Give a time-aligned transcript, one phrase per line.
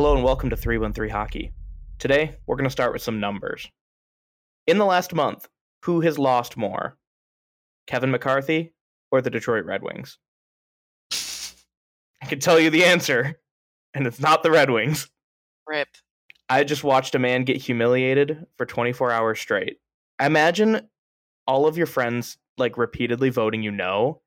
[0.00, 1.52] Hello and welcome to 313 Hockey.
[1.98, 3.70] Today, we're going to start with some numbers.
[4.66, 5.46] In the last month,
[5.84, 6.96] who has lost more?
[7.86, 8.72] Kevin McCarthy
[9.10, 10.16] or the Detroit Red Wings?
[11.12, 13.38] I can tell you the answer,
[13.92, 15.10] and it's not the Red Wings.
[15.66, 15.88] Rip.
[16.48, 19.80] I just watched a man get humiliated for 24 hours straight.
[20.18, 20.88] Imagine
[21.46, 24.22] all of your friends like repeatedly voting you no,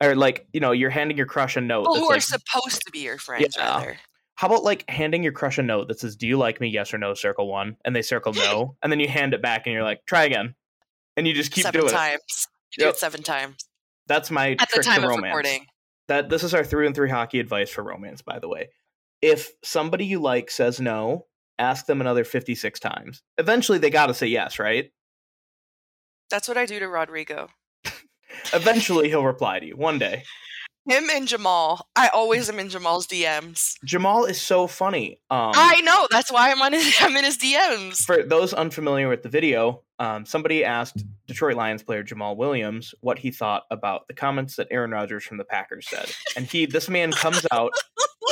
[0.00, 1.86] or like you know you're handing your crush a note.
[1.86, 3.64] People who are like, supposed to be your friends, Yeah.
[3.64, 3.96] rather.
[4.36, 6.68] How about like handing your crush a note that says, "Do you like me?
[6.68, 9.66] Yes or no?" Circle one, and they circle no, and then you hand it back,
[9.66, 10.54] and you're like, "Try again,"
[11.16, 11.96] and you just keep seven doing it.
[11.96, 12.48] times.
[12.72, 12.94] You do Yep.
[12.94, 13.56] it seven times
[14.06, 15.24] That's my at the trick time to of romance.
[15.34, 15.66] recording.
[16.08, 18.22] That this is our three and three hockey advice for romance.
[18.22, 18.68] By the way,
[19.22, 21.26] if somebody you like says no,
[21.58, 23.22] ask them another fifty six times.
[23.38, 24.92] Eventually, they got to say yes, right?
[26.28, 27.48] That's what I do to Rodrigo.
[28.52, 30.24] Eventually, he'll reply to you one day.
[30.88, 31.80] Him and Jamaal.
[31.96, 33.74] I always am in Jamaal's DMs.
[33.84, 35.20] Jamaal is so funny.
[35.30, 36.06] Um, I know.
[36.10, 36.94] That's why I'm on his.
[37.00, 38.04] I'm in his DMs.
[38.04, 43.18] for those unfamiliar with the video, um, somebody asked Detroit Lions player Jamaal Williams what
[43.18, 46.88] he thought about the comments that Aaron Rodgers from the Packers said, and he, this
[46.88, 47.72] man, comes out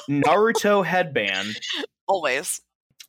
[0.09, 1.57] Naruto headband,
[2.07, 2.61] Always.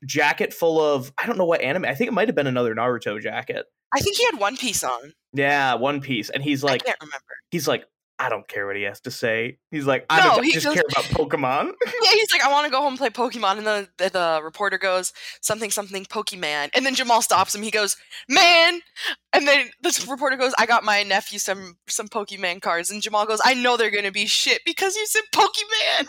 [0.06, 1.86] jacket full of I don't know what anime.
[1.86, 3.66] I think it might have been another Naruto jacket.
[3.94, 5.14] I think he had One Piece on.
[5.34, 7.24] Yeah, One Piece, and he's like, I can't remember.
[7.52, 7.86] he's like,
[8.18, 9.58] I don't care what he has to say.
[9.72, 11.74] He's like, I No, don't he just goes- care about Pokemon.
[11.86, 14.42] Yeah, he's like, I want to go home and play Pokemon, and the, the the
[14.44, 17.62] reporter goes something something Pokemon, and then Jamaal stops him.
[17.64, 17.98] He goes,
[18.30, 18.80] "Man,"
[19.34, 23.28] and then this reporter goes, "I got my nephew some some Pokemon cards," and Jamaal
[23.28, 26.08] goes, "I know they're gonna be shit because you said Pokemon."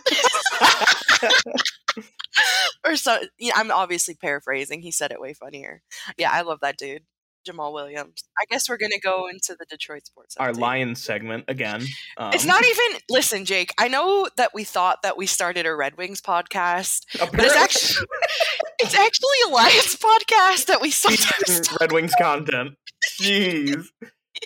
[2.85, 3.19] or so.
[3.39, 4.83] Yeah, I'm obviously paraphrasing.
[4.83, 5.83] He said it way funnier.
[6.19, 7.03] Yeah, I love that dude,
[7.47, 8.25] Jamaal Williams.
[8.41, 10.37] I guess we're gonna go into the Detroit sports.
[10.39, 10.59] Our update.
[10.61, 11.83] Lions segment again.
[12.19, 13.01] Um, It's not even.
[13.09, 13.73] Listen, Jake.
[13.79, 18.07] I know that we thought that we started a Red Wings podcast, but it's actually
[18.79, 21.71] it's actually a Lions podcast that we sometimes.
[21.81, 22.75] Red Wings content.
[23.21, 23.87] Jeez.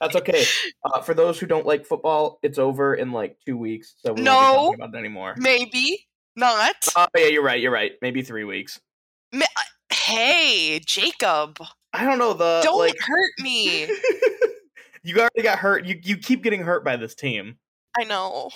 [0.01, 0.45] That's okay.
[0.85, 4.15] Uh, for those who don't like football, it's over in like two weeks, so we
[4.15, 4.41] won't be No.
[4.43, 5.35] talking about it anymore.
[5.37, 6.77] Maybe not.
[6.97, 7.61] Oh yeah, you're right.
[7.61, 7.93] You're right.
[8.01, 8.81] Maybe three weeks.
[9.33, 9.47] Ma-
[9.93, 11.59] Hey, Jacob,
[11.93, 12.99] I don't know the don't like.
[12.99, 13.83] hurt me.
[15.03, 15.85] you already got hurt.
[15.85, 17.57] You you keep getting hurt by this team.
[17.99, 18.51] I know,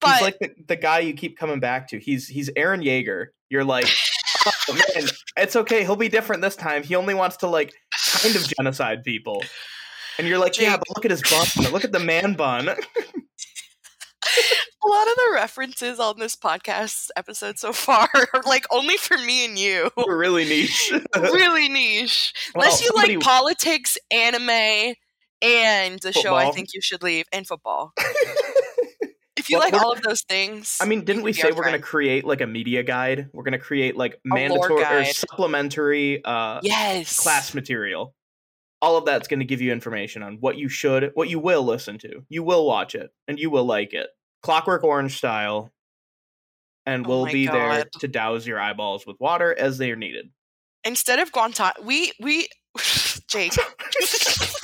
[0.00, 1.98] but he's like the, the guy you keep coming back to.
[1.98, 3.28] He's he's Eren Yeager.
[3.48, 3.88] You're like,
[4.46, 5.82] oh, man, it's okay.
[5.82, 6.82] He'll be different this time.
[6.82, 7.72] He only wants to like
[8.06, 9.42] kind of genocide people.
[10.18, 11.72] And you're like, yeah, but look at his bun.
[11.72, 12.68] Look at the man bun.
[14.84, 19.16] a lot of the references on this podcast episode so far are like only for
[19.18, 19.90] me and you.
[19.96, 20.92] We're really niche.
[21.16, 22.32] really niche.
[22.54, 24.94] Well, Unless you somebody- like politics, anime,
[25.40, 27.92] and the show I think you should leave, and football.
[29.34, 31.72] If you Well, like all of those things, I mean, didn't we say we're going
[31.72, 33.28] to create like a media guide?
[33.32, 38.14] We're going to create like lore mandatory or supplementary uh, yes, class material.
[38.80, 41.64] All of that's going to give you information on what you should, what you will
[41.64, 42.24] listen to.
[42.28, 44.10] You will watch it, and you will like it.
[44.42, 45.70] Clockwork Orange style.
[46.84, 50.30] And Oh we'll be there to douse your eyeballs with water as they are needed.
[50.84, 52.48] Instead of Guantanamo, we we
[53.28, 53.56] Jake.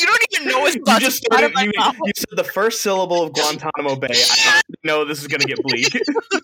[0.00, 1.96] you don't even know what's You just to started, my you, mouth.
[2.04, 4.08] you said the first syllable of Guantanamo Bay.
[4.12, 5.88] I know this is going to get bleak.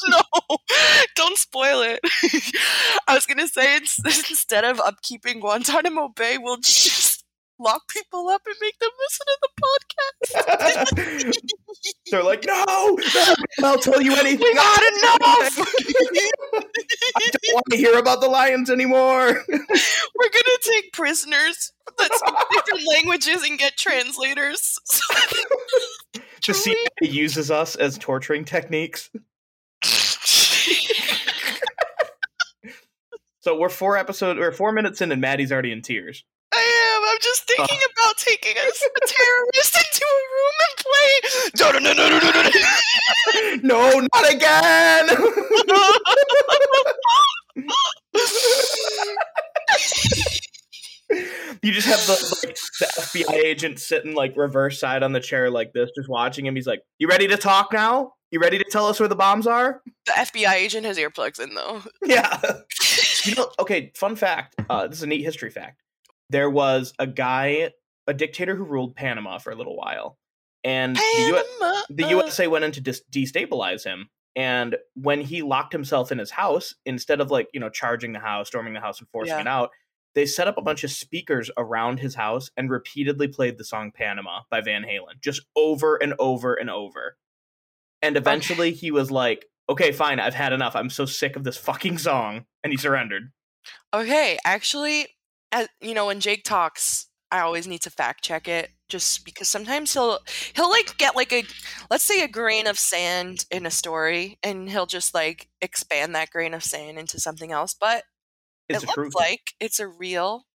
[0.09, 0.21] no,
[1.15, 2.01] don't spoil it.
[3.09, 3.99] I was gonna say it's,
[4.31, 7.06] instead of upkeeping Guantanamo Bay, we'll just
[7.59, 9.49] lock people up and make them listen to the
[10.93, 11.37] podcast.
[12.11, 12.99] They're like, no,
[13.63, 14.41] I'll tell you anything.
[14.41, 15.59] we got enough.
[17.17, 19.27] I don't want to hear about the Lions anymore.
[19.49, 24.79] We're gonna take prisoners that speak different languages and get translators.
[26.47, 29.11] The CIA uses us as torturing techniques.
[33.47, 36.25] So we're four episodes, we're four minutes in, and Maddie's already in tears.
[36.53, 37.03] I am.
[37.09, 41.13] I'm just thinking about taking a, a terrorist into a room and play.
[41.61, 42.51] No, no, no, no, no, no, no.
[43.63, 45.07] no, not again.
[51.63, 55.53] you just have the like the FBI agent sitting like reverse side on the chair
[55.53, 56.57] like this, just watching him.
[56.57, 58.15] He's like, "You ready to talk now?
[58.31, 61.55] You ready to tell us where the bombs are?" The FBI agent has earplugs in
[61.55, 61.83] though.
[62.05, 62.41] Yeah.
[63.25, 64.55] you know, okay, fun fact.
[64.69, 65.83] Uh, this is a neat history fact.
[66.31, 67.73] There was a guy,
[68.07, 70.19] a dictator who ruled Panama for a little while.
[70.65, 71.81] And the, U- Panama.
[71.91, 74.09] the USA went in to dis- destabilize him.
[74.35, 78.19] And when he locked himself in his house, instead of like, you know, charging the
[78.19, 79.41] house, storming the house, and forcing Yeah.
[79.43, 79.71] it out,
[80.15, 83.93] they set up a bunch of speakers around his house and repeatedly played the song
[83.93, 87.17] Panama by Van Halen, just over and over and over.
[88.07, 90.77] And eventually he was like, okay, fine, I've had enough.
[90.77, 92.47] I'm so sick of this fucking song.
[92.63, 93.33] And he surrendered.
[93.93, 95.09] Okay, actually,
[95.51, 99.49] as, you know, when Jake talks, I always need to fact check it just because
[99.49, 100.21] sometimes he'll
[100.55, 101.43] he'll like get like a
[101.91, 106.31] let's say a grain of sand in a story and he'll just like expand that
[106.31, 108.05] grain of sand into something else, but
[108.69, 110.47] It's it looks like it's a real.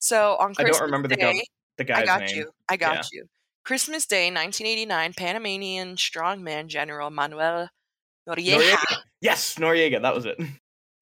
[0.00, 1.44] So on I don't remember the, Day, gu-
[1.78, 2.36] the guy's I got name.
[2.36, 2.50] you.
[2.68, 3.26] I got you.
[3.64, 7.68] Christmas Day, 1989, Panamanian strongman General Manuel
[8.28, 8.56] Noriega.
[8.56, 8.96] Noriega.
[9.20, 10.02] Yes, Noriega.
[10.02, 10.38] That was it.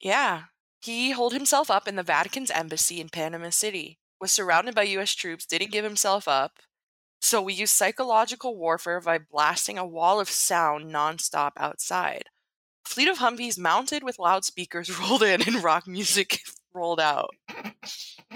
[0.00, 0.42] Yeah.
[0.80, 5.12] He holed himself up in the Vatican's embassy in Panama City, was surrounded by US
[5.12, 6.52] troops, didn't give himself up.
[7.20, 12.26] So we used psychological warfare by blasting a wall of sound nonstop outside.
[12.84, 16.38] Fleet of Humvees mounted with loudspeakers rolled in and rock music
[16.72, 17.30] rolled out.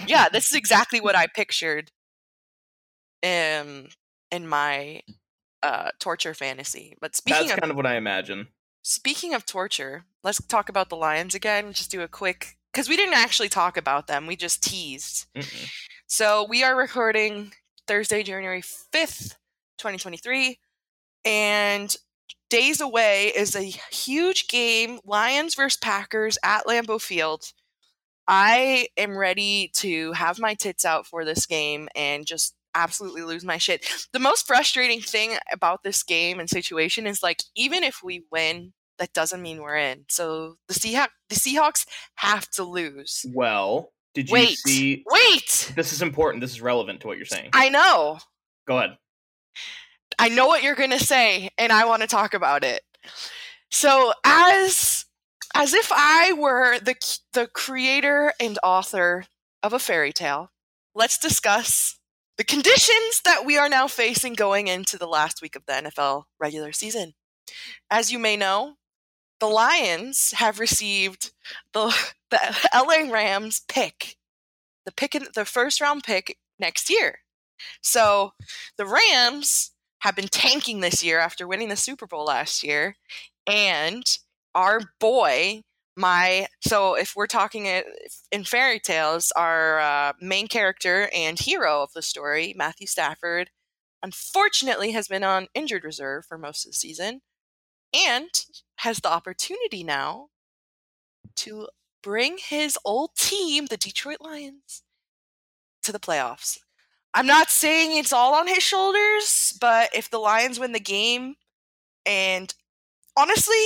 [0.07, 1.93] Yeah, this is exactly what I pictured
[3.23, 3.89] in
[4.33, 5.03] in my
[5.63, 6.97] uh torture fantasy.
[7.01, 8.49] But speaking That's of kind of what I imagine.
[8.83, 11.73] Speaking of torture, let's talk about the Lions again.
[11.73, 14.27] Just do a quick because we didn't actually talk about them.
[14.27, 15.27] We just teased.
[15.37, 15.71] Mm-mm.
[16.09, 17.53] So we are recording
[17.87, 19.37] Thursday, January fifth,
[19.79, 20.59] twenty twenty three,
[21.25, 21.95] and
[22.51, 27.53] days away is a huge game: Lions versus Packers at Lambeau Field.
[28.27, 33.45] I am ready to have my tits out for this game and just absolutely lose
[33.45, 33.87] my shit.
[34.13, 38.73] The most frustrating thing about this game and situation is like even if we win,
[38.99, 40.05] that doesn't mean we're in.
[40.09, 41.87] So the Seahawks the Seahawks
[42.17, 43.25] have to lose.
[43.35, 44.59] Well, did you Wait.
[44.59, 45.05] see?
[45.07, 45.73] Wait.
[45.75, 46.41] This is important.
[46.41, 47.51] This is relevant to what you're saying.
[47.53, 48.19] I know.
[48.67, 48.99] Go ahead.
[50.19, 52.83] I know what you're going to say and I want to talk about it.
[53.71, 55.07] So as
[55.55, 56.95] as if I were the
[57.33, 59.25] the creator and author
[59.63, 60.51] of a fairy tale,
[60.95, 61.99] let's discuss
[62.39, 66.25] the conditions that we are now facing going into the last week of the NFL
[66.41, 67.15] regular season.
[67.91, 68.77] As you may know,
[69.41, 71.33] the Lions have received
[71.73, 71.95] the
[72.31, 74.17] the LA Rams pick,
[74.87, 77.19] the pick in, the first round pick next year.
[77.83, 78.33] So
[78.79, 82.97] the Rams have been tanking this year after winning the Super Bowl last year,
[83.47, 84.05] and
[84.55, 85.63] our boy,
[85.97, 87.67] my so if we're talking
[88.31, 93.51] in fairy tales, our uh, main character and hero of the story, Matthew Stafford,
[94.03, 97.21] unfortunately has been on injured reserve for most of the season,
[97.95, 98.31] and
[98.77, 100.29] has the opportunity now
[101.37, 101.69] to
[102.03, 104.83] bring his old team, the Detroit Lions,
[105.83, 106.59] to the playoffs.
[107.15, 111.35] I'm not saying it's all on his shoulders, but if the Lions win the game,
[112.07, 112.53] and
[113.17, 113.63] honestly,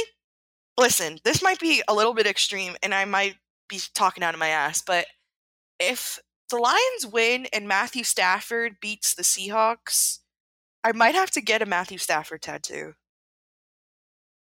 [0.78, 3.37] listen, this might be a little bit extreme, and I might
[3.69, 5.06] be talking out of my ass, but
[5.78, 6.20] if
[6.50, 10.20] the Lions win and Matthew Stafford beats the Seahawks,
[10.84, 12.94] I might have to get a Matthew Stafford tattoo.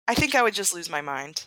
[0.06, 1.46] I think I would just lose my mind.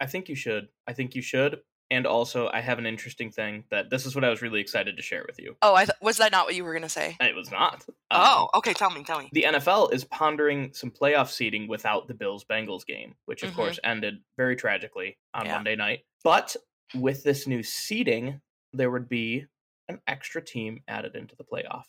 [0.00, 0.68] I think you should.
[0.86, 1.60] I think you should.
[1.90, 4.96] And also, I have an interesting thing that this is what I was really excited
[4.96, 5.56] to share with you.
[5.62, 7.16] Oh, I th- was that not what you were gonna say?
[7.20, 7.84] It was not.
[7.88, 8.72] Um, Oh, okay.
[8.74, 9.04] Tell me.
[9.04, 9.28] Tell me.
[9.32, 13.56] The NFL is pondering some playoff seeding without the Bills Bengals game, which of Mhm.
[13.56, 15.54] course ended very tragically on Yeah.
[15.54, 16.04] Monday night.
[16.24, 16.56] But
[16.94, 18.40] with this new seeding,
[18.72, 19.46] there would be
[19.88, 21.84] an extra team added into the playoffs.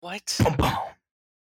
[0.00, 0.36] What?
[0.42, 0.76] Boom, boom.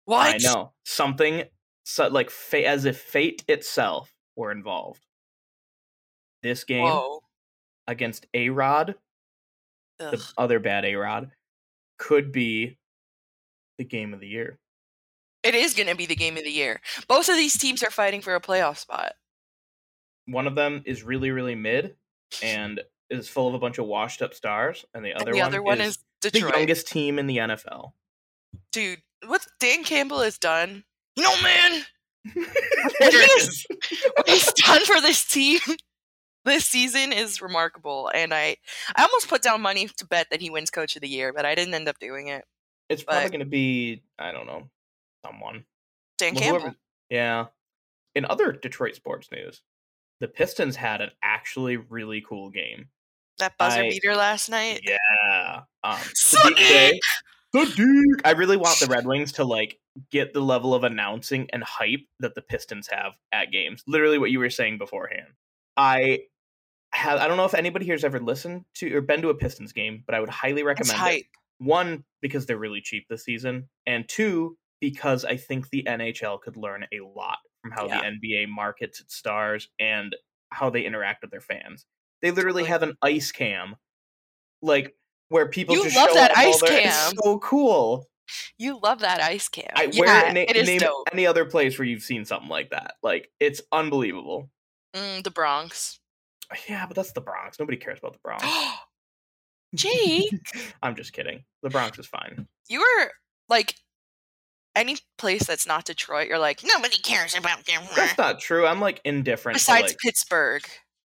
[0.06, 0.36] What?
[0.36, 1.44] I know something
[1.86, 5.06] so, like fa- as if fate itself were involved.
[6.44, 7.24] This game Whoa.
[7.88, 8.96] against A Rod,
[9.98, 11.32] the other bad A Rod,
[11.98, 12.78] could be
[13.78, 14.60] the game of the year.
[15.42, 16.82] It is going to be the game of the year.
[17.08, 19.14] Both of these teams are fighting for a playoff spot.
[20.26, 21.96] One of them is really, really mid
[22.42, 25.40] and is full of a bunch of washed up stars, and the other and the
[25.40, 27.94] one other one is, is the youngest team in the NFL.
[28.72, 30.84] Dude, what Dan Campbell has done,
[31.18, 31.84] know, man,
[32.36, 33.66] There he is.
[34.16, 35.60] what he's done for this team
[36.46, 38.10] this season is remarkable.
[38.14, 38.58] And I,
[38.96, 41.46] I almost put down money to bet that he wins Coach of the Year, but
[41.46, 42.46] I didn't end up doing it.
[42.90, 44.70] It's probably but- going to be, I don't know,
[45.26, 45.66] someone.
[46.18, 46.60] Dan Well, Campbell.
[46.62, 46.76] whoever-
[47.10, 47.46] yeah.
[48.16, 49.62] In other Detroit sports news,
[50.20, 52.90] the Pistons had an actually really cool game.
[53.40, 54.82] that buzzer I- beater last night.
[54.88, 55.62] Yeah.
[55.84, 55.98] Um!
[55.98, 57.00] Saddiq Bey-
[57.56, 57.86] Saddiq!
[58.24, 59.80] I really want the Red Wings to like
[60.12, 63.84] get the level of announcing and hype that the Pistons have at games.
[63.88, 65.28] Literally what you were saying beforehand.
[65.78, 66.20] I
[66.94, 69.74] have I don't know if anybody here's ever listened to or been to a Pistons
[69.74, 71.26] game, but I would highly recommend it.
[71.60, 76.58] One, because they're really cheap this season, and two, because I think the NHL could
[76.58, 78.02] learn a lot from how Yeah.
[78.02, 80.16] the NBA markets its stars and
[80.50, 81.86] how they interact with their fans.
[82.22, 83.76] They literally have an ice cam,
[84.62, 84.96] like
[85.30, 86.88] where people You just love show that ice their- cam.
[86.88, 88.10] It's so cool.
[88.58, 89.70] You love that ice cam.
[89.76, 91.08] I, yeah, where, na- it is name dope.
[91.12, 92.96] any other place where you've seen something like that.
[93.04, 94.50] Like it's unbelievable.
[94.96, 96.00] Mm, the Bronx.
[96.70, 97.60] Yeah, but that's the Bronx.
[97.60, 98.46] Nobody cares about the Bronx.
[99.76, 100.30] Jake,
[100.84, 101.44] I'm just kidding.
[101.64, 102.48] The Bronx is fine.
[102.70, 103.12] you were
[103.50, 103.76] like
[104.76, 106.28] any place that's not Detroit.
[106.28, 107.82] You're like nobody cares about them.
[107.96, 108.66] That's not true.
[108.68, 109.58] I'm like indifferent.
[109.58, 110.64] to, Besides like, Pittsburgh.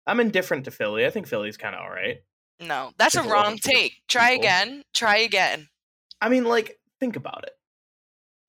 [0.07, 1.07] I'm indifferent to Philly.
[1.07, 2.19] I think Philly's kind of all right.
[2.61, 3.95] No, that's a There's a lot wrong of take.
[4.09, 4.45] Try people.
[4.45, 4.83] again.
[4.95, 5.69] Try again.
[6.21, 7.50] I mean, like, think about it.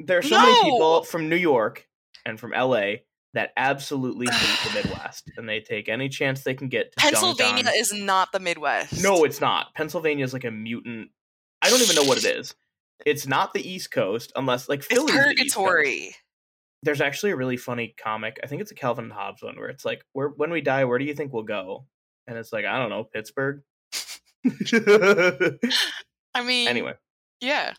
[0.06, 0.64] There are so many No!
[0.64, 1.88] people from New York
[2.26, 2.96] and from LA
[3.36, 7.94] that absolutely hate the Midwest, and they take any chance they can get Pennsylvania is
[7.94, 9.04] not the Midwest.
[9.04, 9.76] No, it's not.
[9.76, 11.10] Pennsylvania is like a mutant.
[11.62, 12.56] I don't even know what it is.
[13.06, 16.16] It's not the East Coast, unless like it's Philly's the purgatory.
[16.82, 18.40] There's actually a really funny comic.
[18.42, 20.86] I think it's a Calvin and Hobbes one where it's like, "Where when we die,
[20.86, 21.86] where do you think we'll go?"
[22.28, 23.62] And it's like, I don't know, Pittsburgh.
[26.34, 26.94] I mean, anyway,
[27.42, 27.74] yeah.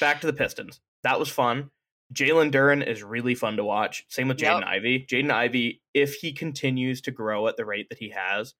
[0.00, 0.80] back to the Pistons.
[1.02, 1.70] That was fun.
[2.12, 4.04] Jalen Duren is really fun to watch.
[4.08, 4.68] Same with Jaden Yep.
[4.68, 5.06] Ivey.
[5.08, 8.54] Jaden Ivey, if he continues to grow at the rate that he has,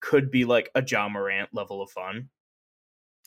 [0.00, 2.28] could be like a John Morant level of fun.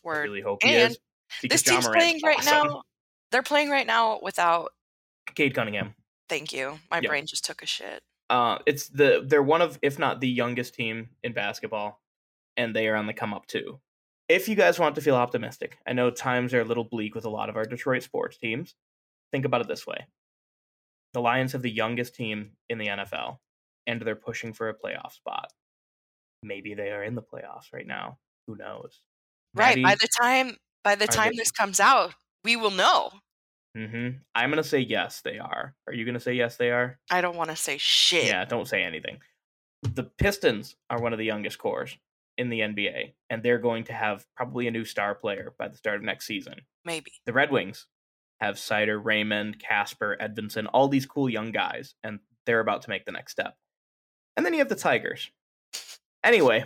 [0.04, 0.24] I Word.
[0.24, 0.98] really hope he is.
[1.42, 2.68] Because This Ja team's Morant's playing right awesome.
[2.68, 2.84] now.
[3.32, 4.72] They're playing right now without.
[5.36, 5.96] Cade Cunningham.
[6.28, 6.80] Thank you.
[6.90, 7.10] My Yeah.
[7.10, 8.04] brain just took a shit.
[8.30, 12.02] Uh, it's the they're one of if not the youngest team in basketball,
[12.58, 13.80] and they are on the come up too.
[14.30, 17.26] If you guys want to feel optimistic, I know times are a little bleak with
[17.26, 18.76] a lot of our Detroit sports teams.
[19.32, 20.08] Think about it this way:
[21.14, 23.38] the Lions have the youngest team in the NFL,
[23.88, 25.52] and they're pushing for a playoff spot.
[26.44, 28.18] Maybe they are in the playoffs right now.
[28.48, 29.02] Who knows?
[29.54, 29.82] Right.
[29.84, 33.12] By the time by the time they- this comes out, we will know.
[33.78, 34.18] Mm-hmm.
[34.36, 35.76] I'm gonna say yes, they are.
[35.88, 37.00] Are you gonna say yes, they are?
[37.10, 38.26] I don't want to say shit.
[38.26, 39.20] Yeah, don't say anything.
[39.84, 41.98] The Pistons are one of the youngest cores
[42.38, 45.78] in the NBA, and they're going to have probably a new star player by the
[45.78, 46.56] start of next season.
[46.84, 47.12] Maybe.
[47.26, 47.88] The Red Wings
[48.42, 53.06] have Seider, Raymond, Kasper, Edvinsson, all these cool young guys, and they're about to make
[53.06, 53.56] the next step.
[54.36, 55.30] And then you have the Tigers.
[56.24, 56.66] Anyway,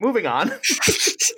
[0.00, 0.52] moving on.
[0.62, 1.34] it's,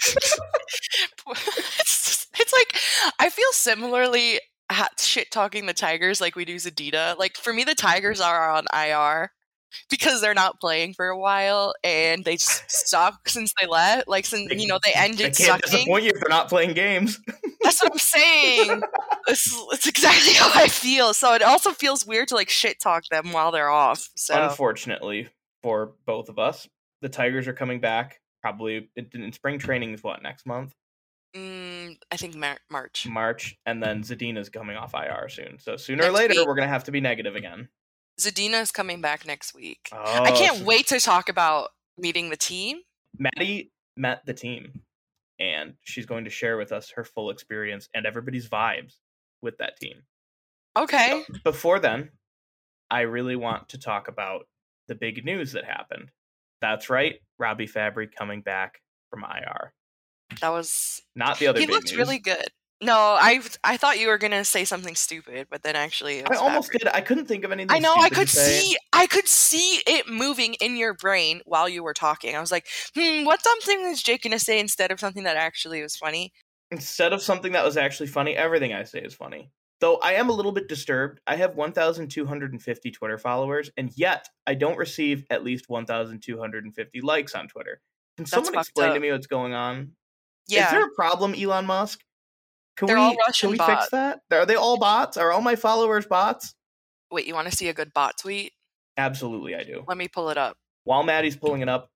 [2.38, 2.76] it's like
[3.18, 4.40] I feel similarly
[4.98, 7.18] shit talking the Tigers like we do Zadina.
[7.18, 8.30] Like for me, the Tigers mm-hmm.
[8.30, 9.32] are on IR
[9.88, 14.08] because they're not playing for a while and they s- suck since they left.
[14.08, 15.70] Like since They- you know they ended can't sucking.
[15.70, 17.20] disappoint you if they're not playing games.
[17.62, 18.82] That's what I'm saying.
[19.28, 21.12] it's, it's exactly how I feel.
[21.14, 24.08] So it also feels weird to like shit talk them while they're off.
[24.16, 25.28] So Unfortunately
[25.62, 26.68] for both of us,
[27.02, 30.74] the Tigers are coming back probably in, in spring training is what next month?
[31.36, 33.06] mm, I think Mar- March.
[33.08, 35.58] March, and then Zadina's coming off IR soon.
[35.58, 36.46] So sooner or later, week.
[36.46, 37.68] we're gonna have to be negative again.
[38.20, 39.88] Zadina is coming back next week.
[39.92, 42.80] Oh, I can't so wait to talk about meeting the team.
[43.18, 44.82] Maddie met the team,
[45.40, 48.94] and she's going to share with us her full experience and everybody's vibes
[49.42, 50.02] with that team.
[50.76, 51.24] Okay.
[51.42, 52.10] Before then,
[52.90, 54.46] I really want to talk about
[54.86, 56.10] the big news that happened.
[56.60, 59.72] That's right, Robby Fabbri coming back from IR.
[60.40, 61.58] That was Not the other.
[61.58, 61.96] he big looked news.
[61.96, 62.46] really good.
[62.82, 66.36] No, I I thought you were gonna say something stupid, but then actually it I
[66.36, 66.88] almost did.
[66.88, 67.74] I couldn't think of anything.
[67.74, 71.82] I know I could see I could see it moving in your brain while you
[71.82, 72.34] were talking.
[72.34, 75.82] I was like, hmm, what's something is Jake gonna say instead of something that actually
[75.82, 76.32] was funny?
[76.70, 79.50] instead of something that was actually funny, everything I say is funny.
[79.80, 81.20] Though I am a little bit disturbed.
[81.26, 87.48] I have 1,250 Twitter followers, and yet I don't receive at least 1,250 likes on
[87.48, 87.80] Twitter.
[88.16, 89.92] Can someone fucked explain to me what's going on?
[90.48, 90.66] Yeah.
[90.66, 92.00] Is there a problem, Elon Musk?
[92.76, 93.72] Can They're we, all can we bots.
[93.72, 94.20] fix that?
[94.32, 95.16] Are they all bots?
[95.16, 96.54] Are all my followers bots?
[97.10, 98.52] Wait, you want to see a good bot tweet?
[98.96, 99.84] Absolutely, I do.
[99.86, 100.56] Let me pull it up.
[100.84, 101.90] While Maddie's pulling it up,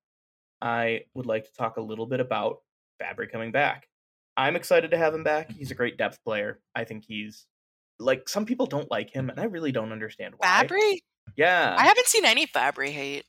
[0.60, 2.58] I would like to talk a little bit about
[3.00, 3.88] Fabbri coming back.
[4.36, 5.50] I'm excited to have him back.
[5.50, 5.78] He's a mm-hmm.
[5.78, 6.60] great depth player.
[6.74, 7.46] I think he's
[7.98, 10.46] like some people don't like him, and I really don't understand why.
[10.46, 10.98] Fabbri?
[11.36, 13.24] Yeah, I haven't seen any Fabbri hate.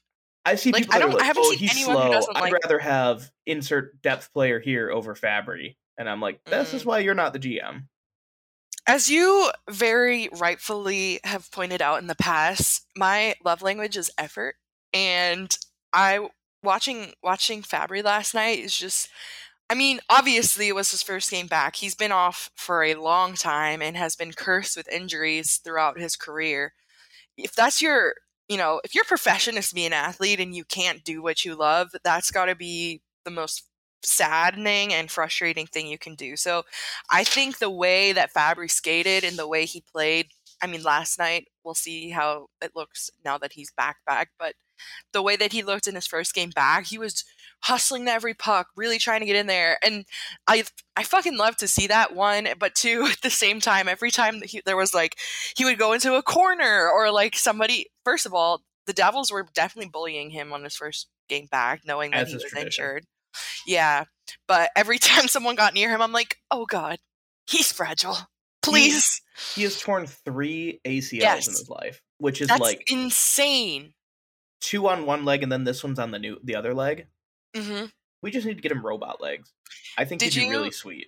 [0.45, 2.11] I see like, people I don't- I haven't "Oh, seen anyone who slow.
[2.11, 6.73] doesn't I'd like- rather have insert depth player here over Fabbri." And I'm like, "This
[6.73, 6.85] is Mm.
[6.85, 7.87] why you're not the GM."
[8.87, 14.55] As you very rightfully have pointed out in the past, my love language is effort,
[14.93, 15.55] and
[15.93, 16.29] I
[16.63, 19.09] watching watching Fabbri last night is just.
[19.69, 21.77] I mean, obviously, it was his first game back.
[21.77, 26.15] He's been off for a long time and has been cursed with injuries throughout his
[26.15, 26.73] career.
[27.37, 28.15] If that's your,
[28.49, 31.45] you know, if your profession is to be an athlete and you can't do what
[31.45, 33.65] you love, that's got to be the most
[34.05, 36.35] saddening and frustrating thing you can do.
[36.35, 36.63] So,
[37.12, 40.27] I think the way that Fabbri skated and the way he played,
[40.62, 44.53] I mean, last night, we'll see how it looks now that he's back back, but
[45.13, 47.24] the way that he looked in his first game back, he was
[47.63, 49.77] hustling to every puck, really trying to get in there.
[49.85, 50.05] And
[50.47, 50.63] I
[50.95, 54.39] I fucking love to see that one, but two at the same time, every time
[54.39, 55.15] that he, there was like
[55.55, 57.88] he would go into a corner or like somebody.
[58.03, 62.12] First of all, the Devils were definitely bullying him on his first game back, knowing
[62.12, 62.65] that As he was tradition.
[62.85, 63.05] injured.
[63.65, 64.06] Yeah,
[64.48, 67.00] but every time someone got near him, I'm like, oh god,
[67.48, 68.18] he's fragile.
[68.62, 69.22] Please,
[69.54, 73.94] He has torn three ACLs in his life, which is that's like insane.
[74.60, 77.06] two on one leg and then this one's on the new the other leg.
[77.56, 77.86] Mm-hmm.
[78.24, 79.51] We just need to get him robot legs.
[80.00, 81.08] I think Did he'd be really sweet.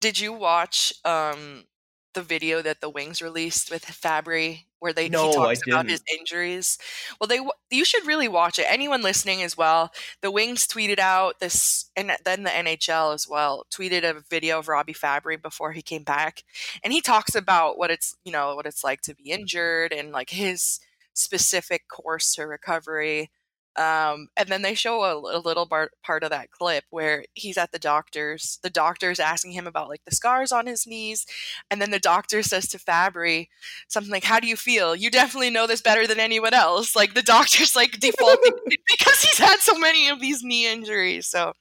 [0.00, 1.64] Did you watch um
[2.14, 6.02] the video that the Wings released with Fabbri, where they No, he talks about his
[6.12, 6.78] injuries?
[7.20, 7.40] Well, they
[7.70, 8.66] you should really watch it.
[8.68, 9.92] Anyone listening as well.
[10.20, 14.68] The Wings tweeted out this, and then the NHL as well tweeted a video of
[14.68, 16.44] Robby Fabbri before he came back,
[16.82, 20.12] and he talks about what it's you know what it's like to be injured and
[20.12, 20.80] like his
[21.14, 23.30] specific course to recovery.
[23.76, 27.56] Um, and then they show a, a little bar- part of that clip where he's
[27.56, 28.58] at the doctor's.
[28.62, 31.24] The doctor's asking him about like the scars on his knees,
[31.70, 33.48] and then the doctor says to Fabbri
[33.88, 34.96] something like, "How do you feel?
[34.96, 38.52] You definitely know this better than anyone else." Like the doctor's like defaulting
[38.88, 41.28] because he's had so many of these knee injuries.
[41.28, 41.52] So,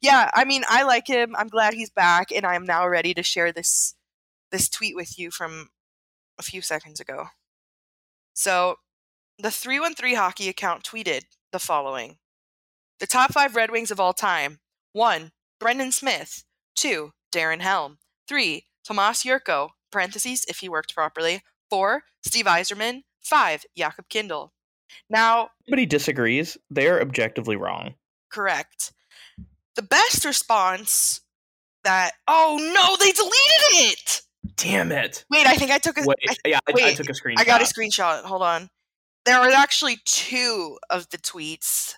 [0.00, 1.36] yeah, I mean, I like him.
[1.36, 3.94] I'm glad he's back, and I'm now ready to share this
[4.50, 5.68] this tweet with you from
[6.38, 7.26] a few seconds ago.
[8.34, 8.76] So,
[9.38, 12.16] the 313 hockey account tweeted the following
[13.00, 14.58] The top five Red Wings of all time
[14.92, 15.30] 1.
[15.60, 16.44] Brendan Smith.
[16.76, 17.12] 2.
[17.32, 17.98] Darren Helm.
[18.28, 18.66] 3.
[18.84, 21.42] Tomas Jurco, parentheses, if he worked properly.
[21.70, 22.02] 4.
[22.24, 23.02] Steve Yzerman.
[23.22, 23.64] 5.
[23.78, 24.50] Jakub Kindl.
[25.08, 26.58] Now, Nobody disagrees.
[26.70, 27.94] They're objectively wrong.
[28.30, 28.92] correct.
[29.74, 31.20] The best response
[31.84, 34.20] that, oh no, they deleted it!
[34.56, 35.24] Damn it.
[35.30, 36.02] Wait, I think I took a.
[36.04, 37.38] Wait, I- yeah, I, I took a screenshot.
[37.38, 38.22] I got a screenshot.
[38.24, 38.68] Hold on.
[39.24, 41.94] There are actually two of the tweets.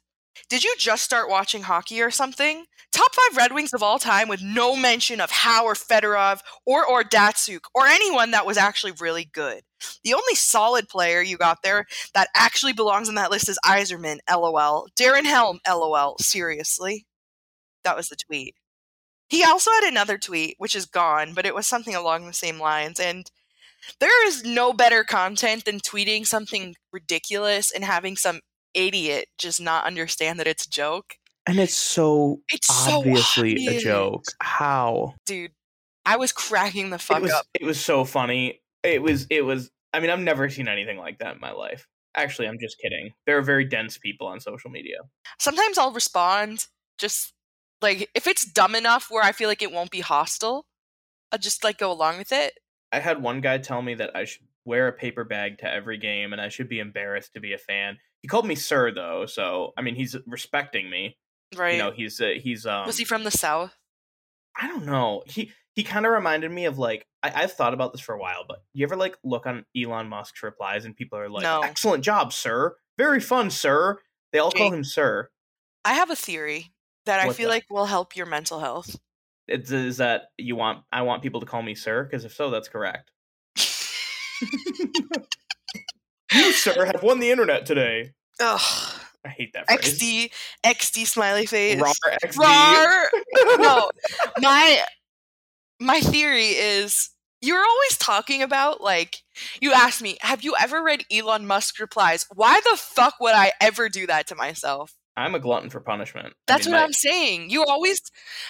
[0.50, 2.66] Did you just start watching hockey or something?
[2.92, 6.86] Top five Red Wings of all time with no mention of Howe or Fedorov or
[6.86, 9.62] or Datsyuk or anyone that was actually really good.
[10.04, 14.18] The only solid player you got there that actually belongs on that list is Yzerman,
[14.30, 14.86] lol.
[14.96, 16.16] Darren Helm, lol.
[16.18, 17.06] Seriously?
[17.84, 18.54] That was the tweet.
[19.28, 22.60] He also had another tweet, which is gone, but it was something along the same
[22.60, 23.00] lines.
[23.00, 23.30] And
[24.00, 28.40] there is no better content than tweeting something ridiculous and having some
[28.74, 31.14] idiot just not understand that it's a joke.
[31.46, 34.24] And it's so It's so obviously a joke.
[34.40, 35.14] How?
[35.26, 35.52] Dude,
[36.06, 37.46] I was cracking the fuck it was up.
[37.54, 38.60] it was so funny.
[38.82, 41.86] It was it was I mean, I've never seen anything like that in my life.
[42.16, 43.12] Actually, I'm just kidding.
[43.26, 44.98] There are very dense people on social media.
[45.38, 46.66] Sometimes I'll respond
[46.98, 47.32] just
[47.82, 50.64] like if it's dumb enough where I feel like it won't be hostile,
[51.30, 52.54] I'll just like go along with it.
[52.94, 55.98] I had one guy tell me that I should wear a paper bag to every
[55.98, 57.98] game and I should be embarrassed to be a fan.
[58.22, 61.16] He called me sir though, so I mean, he's respecting me.
[61.56, 61.72] Right.
[61.72, 63.74] You know, he's uh, he's um was he from the south?
[64.56, 65.22] I don't know.
[65.26, 68.18] He he kind of reminded me of like I, I've thought about this for a
[68.18, 71.60] while, but you ever like look on Elon Musk's replies and people are like, No.
[71.60, 72.76] "Excellent job, sir.
[72.96, 73.98] Very fun, sir."
[74.32, 75.30] They all call him sir.
[75.84, 76.72] I have a theory
[77.06, 77.54] that I feel that?
[77.54, 78.96] like will help your mental health.
[79.46, 80.84] It's, is that you want?
[80.92, 83.10] I want people to call me sir because if so, that's correct.
[86.34, 88.12] You, sir, have won the internet today.
[88.40, 88.60] Ugh.
[89.24, 89.98] I hate that phrase.
[89.98, 90.30] XD
[90.64, 91.80] XD smiley face.
[91.80, 91.92] Rar
[92.24, 92.38] XD.
[92.38, 93.08] Rar.
[93.58, 93.90] no,
[94.40, 94.82] my
[95.80, 99.18] my theory is you're always talking about like
[99.60, 102.26] you asked me, have you ever read Elon Musk replies?
[102.34, 104.94] Why the fuck would I ever do that to myself?
[105.16, 106.28] I'm a glutton for punishment.
[106.28, 107.50] I That's mean, what I'm saying.
[107.50, 108.02] You always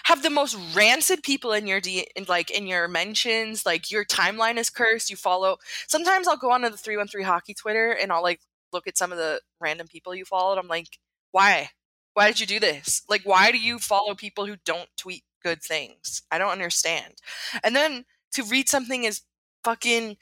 [0.04, 3.66] have the most rancid people in your D, in, like in your mentions.
[3.66, 5.10] Like your timeline is cursed.
[5.10, 5.58] You follow.
[5.88, 8.40] Sometimes I'll go onto the three one three hockey Twitter and I'll like
[8.72, 10.58] look at some of the random people you followed.
[10.58, 10.98] I'm like,
[11.32, 11.70] why?
[12.14, 13.02] Why did you do this?
[13.08, 16.22] Like, why do you follow people who don't tweet good things?
[16.30, 17.14] I don't understand.
[17.62, 19.22] And then to read something as
[19.64, 20.16] fucking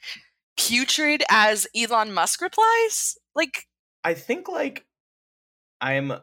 [0.57, 3.67] putrid as Elon Musk replies, like,
[4.03, 4.85] I think like
[5.79, 6.13] I'm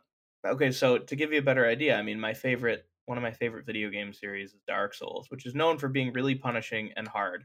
[0.47, 0.71] okay.
[0.73, 3.67] So to give you a better idea, I mean, my favorite, one of my favorite
[3.67, 7.45] video game series is Dark Souls, which is known for being really punishing and hard.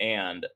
[0.00, 0.46] And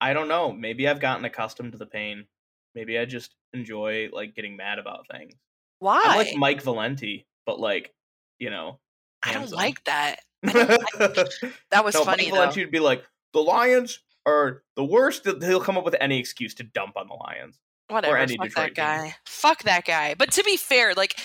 [0.00, 2.26] I don't know, maybe I've gotten accustomed to the pain.
[2.74, 5.34] Maybe I just enjoy like getting mad about things.
[5.80, 6.02] why?
[6.04, 7.92] I'm like Mike Valenti, but like,
[8.38, 8.78] you know,
[9.22, 10.20] I don't like that.
[10.42, 12.36] That was no, funny Mike though.
[12.36, 15.24] Valenti would be like, the Lions are the worst.
[15.24, 17.60] He'll come up with any excuse to dump on the Lions.
[17.88, 18.18] Whatever.
[18.18, 18.74] fuck Detroit that team.
[18.74, 19.14] guy.
[19.26, 20.14] Fuck that guy.
[20.14, 21.18] But to be fair, like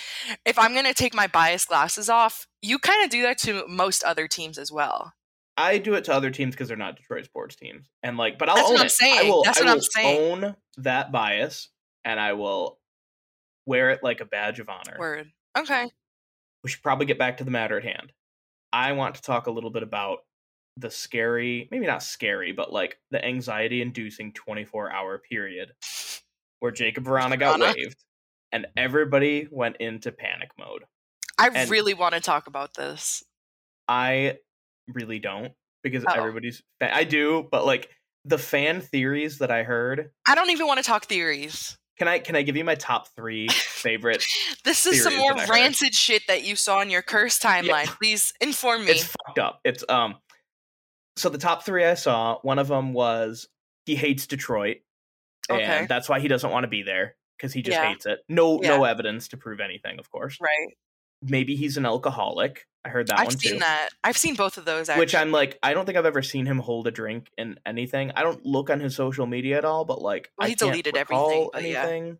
[0.46, 4.02] if I'm gonna take my bias glasses off, you kind of do that to most
[4.04, 5.12] other teams as well.
[5.56, 8.48] I do it to other teams because they're not Detroit sports teams, and like, but
[8.48, 9.26] I'll That's own what I'm it.
[9.26, 9.44] I will.
[9.44, 10.44] That's I what I'm saying.
[10.44, 11.68] Own that bias,
[12.04, 12.78] and I will
[13.66, 14.96] wear it like a badge of honor.
[14.98, 15.30] Word.
[15.56, 15.90] Okay.
[16.62, 18.12] We should probably get back to the matter at hand.
[18.72, 20.20] I want to talk a little bit about
[20.76, 25.72] the scary, maybe not scary, but like the anxiety inducing 24 hour period
[26.64, 27.74] where Jakub Vrana got Vrana.
[27.76, 28.02] waived
[28.50, 30.84] and everybody went into panic mode.
[31.38, 33.22] I And- really want to talk about this.
[33.86, 34.38] I
[34.88, 36.12] really don't because Oh.
[36.12, 37.90] everybody's I do, but like
[38.24, 41.76] the fan theories that I heard, I don't even want to talk theories.
[41.98, 44.24] can I can I give you my top 3 favorite?
[44.64, 45.48] This is some more heard.
[45.50, 47.86] rancid shit that you saw in your curse timeline.
[47.98, 48.92] Please inform me.
[48.92, 49.60] It's fucked up.
[49.64, 50.16] It's um
[51.16, 53.46] so the top 3 I saw, one of them was
[53.84, 54.78] he hates Detroit
[55.50, 57.88] and that's why he doesn't want to be there because he just Yeah.
[57.88, 58.20] hates it.
[58.28, 60.38] No no evidence to prove anything, of course.
[60.40, 60.76] right.
[61.22, 62.66] Maybe he's an alcoholic.
[62.84, 63.58] I heard that I've one seen too.
[63.60, 63.88] that.
[64.02, 65.00] I've seen both of those actually.
[65.04, 68.10] Which I'm like, I don't think I've ever seen him hold a drink in anything.
[68.14, 71.48] I don't look on his social media at all, but like, Well, he deleted everything,
[71.50, 71.82] but yeah.
[71.82, 72.18] anything.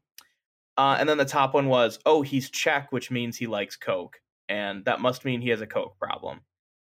[0.78, 4.20] Uh, and then the top one was, oh, he's Czech, which means he likes Coke,
[4.48, 6.40] and that must mean he has a Coke problem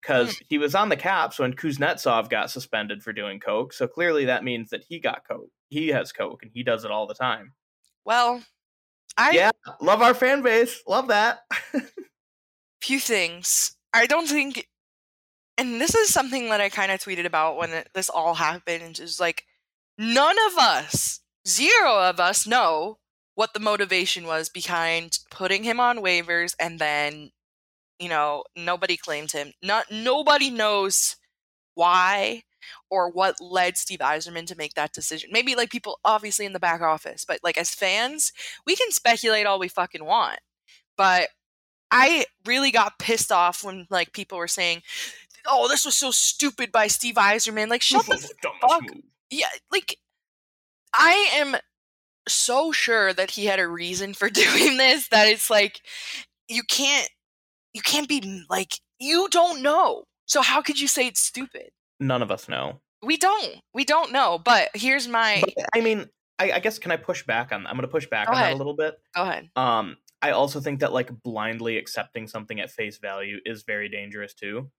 [0.01, 3.73] because he was on the Caps when Kuznetsov got suspended for doing Coke.
[3.73, 5.49] So clearly, that means that he got Coke.
[5.69, 7.53] He has Coke, and he does it all the time.
[8.05, 8.43] well,
[9.17, 9.51] I yeah,
[9.81, 10.81] love our fan base.
[10.87, 11.39] Love that.
[12.81, 13.75] few things.
[13.93, 14.67] I don't think,
[15.57, 18.99] and this is something that I kind of tweeted about when it, this all happened.
[18.99, 19.45] Is like
[19.97, 22.97] none of us, zero of us, know
[23.35, 27.31] what the motivation was behind putting him on waivers and then,
[27.99, 29.51] you know, nobody claimed him.
[29.63, 31.15] Not nobody knows
[31.73, 32.43] why
[32.89, 35.29] or what led Steve Yzerman to make that decision.
[35.31, 38.31] Maybe like people obviously in the back office, but like as fans,
[38.65, 40.39] we can speculate all we fucking want.
[40.97, 41.29] But
[41.91, 44.81] I really got pissed off when like people were saying,
[45.45, 48.17] "Oh, this was so stupid by Steve Yzerman." Like, shut the
[48.61, 49.03] fuck- move.
[49.29, 49.97] yeah, like
[50.93, 51.55] I am
[52.27, 55.81] so sure that he had a reason for doing this that it's like
[56.47, 57.09] you can't
[57.73, 60.05] you can't be like you don't know.
[60.25, 61.69] So how could you say it's stupid?
[61.99, 62.79] None of us know.
[63.03, 63.55] We don't.
[63.73, 64.39] We don't know.
[64.43, 66.07] But here's my But, I mean,
[66.39, 67.65] I, I guess can I push back on?
[67.67, 68.95] I'm going to push back Go on that a little bit.
[69.15, 69.49] go ahead.
[69.55, 74.33] Um, I also think that like blindly accepting something at face value is very dangerous
[74.33, 74.69] too.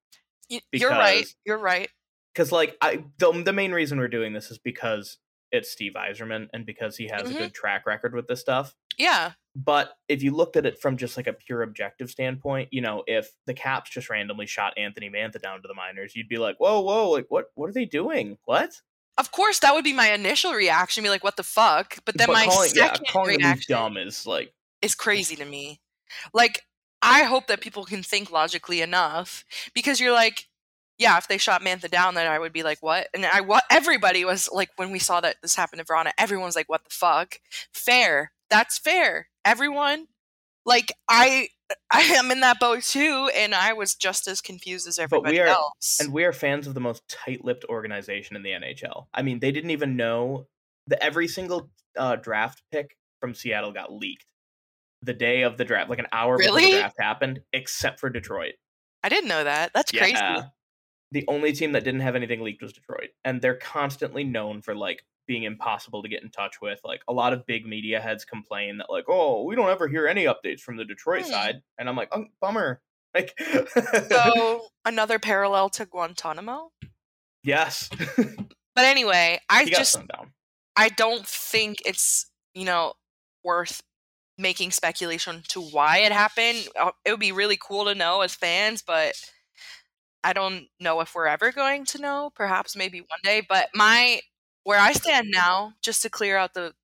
[0.50, 1.26] Y- You're right.
[1.44, 1.88] You're right.
[2.34, 5.18] Because like I, the the main reason we're doing this is because
[5.52, 7.34] it's Steve Yzerman and because he has Mhm.
[7.36, 8.74] a good track record with this stuff.
[8.96, 9.32] Yeah.
[9.54, 13.04] But if you looked at it from just like a pure objective standpoint, you know,
[13.06, 16.56] if the Caps just randomly shot Anthony Mantha down to the minors, you'd be like,
[16.58, 17.10] "Whoa, whoa!
[17.10, 17.46] Like, what?
[17.54, 18.36] What are they doing?
[18.44, 18.82] What?"
[19.16, 21.02] Of course, that would be my initial reaction.
[21.02, 23.96] Be like, "What the fuck?" But then but my calling, yeah, second calling reaction dumb
[23.96, 25.80] is like is crazy to me.
[26.34, 26.62] Like,
[27.00, 30.48] I hope that people can think logically enough because you're like,
[30.98, 33.08] yeah, if they shot Mantha down, then I would be like, what?
[33.14, 36.46] And I what everybody was like when we saw that this happened to Vrana, everyone
[36.46, 37.40] was like, what the fuck?
[37.72, 38.32] Fair.
[38.50, 39.28] That's fair.
[39.44, 40.06] Everyone,
[40.64, 41.48] like, I
[41.90, 45.46] I am in that boat too, and I was just as confused as everybody are-
[45.46, 45.98] else.
[46.00, 49.06] And we are fans of the most tight-lipped organization in the NHL.
[49.12, 50.46] I mean, they didn't even know
[50.86, 54.26] that every single uh, draft pick from Seattle got leaked
[55.02, 58.54] the day of the draft, like an hour before the draft happened, except for Detroit.
[59.02, 59.72] I didn't know that.
[59.74, 60.16] That's crazy.
[61.12, 64.74] The only team that didn't have anything leaked was Detroit, and they're constantly known for
[64.74, 66.80] like being impossible to get in touch with.
[66.84, 70.06] Like a lot of big media heads complain that like, "Oh, we don't ever hear
[70.06, 71.30] any updates from the Detroit Hmm.
[71.30, 72.82] side," and I'm like, "Oh, bummer."
[73.14, 73.34] Like,
[74.10, 76.70] So another parallel to Guantanamo.
[77.42, 77.88] yes,
[78.74, 79.96] But anyway, I he just.
[80.76, 82.94] I don't think it's you know
[83.44, 83.82] worth
[84.38, 86.68] making speculation to why it happened.
[86.78, 89.14] Uh, It would be really cool to know as fans, but
[90.24, 92.30] I don't know if we're ever going to know.
[92.34, 93.42] Perhaps maybe one day.
[93.48, 94.20] But my
[94.66, 96.74] where I stand now, just to clear out the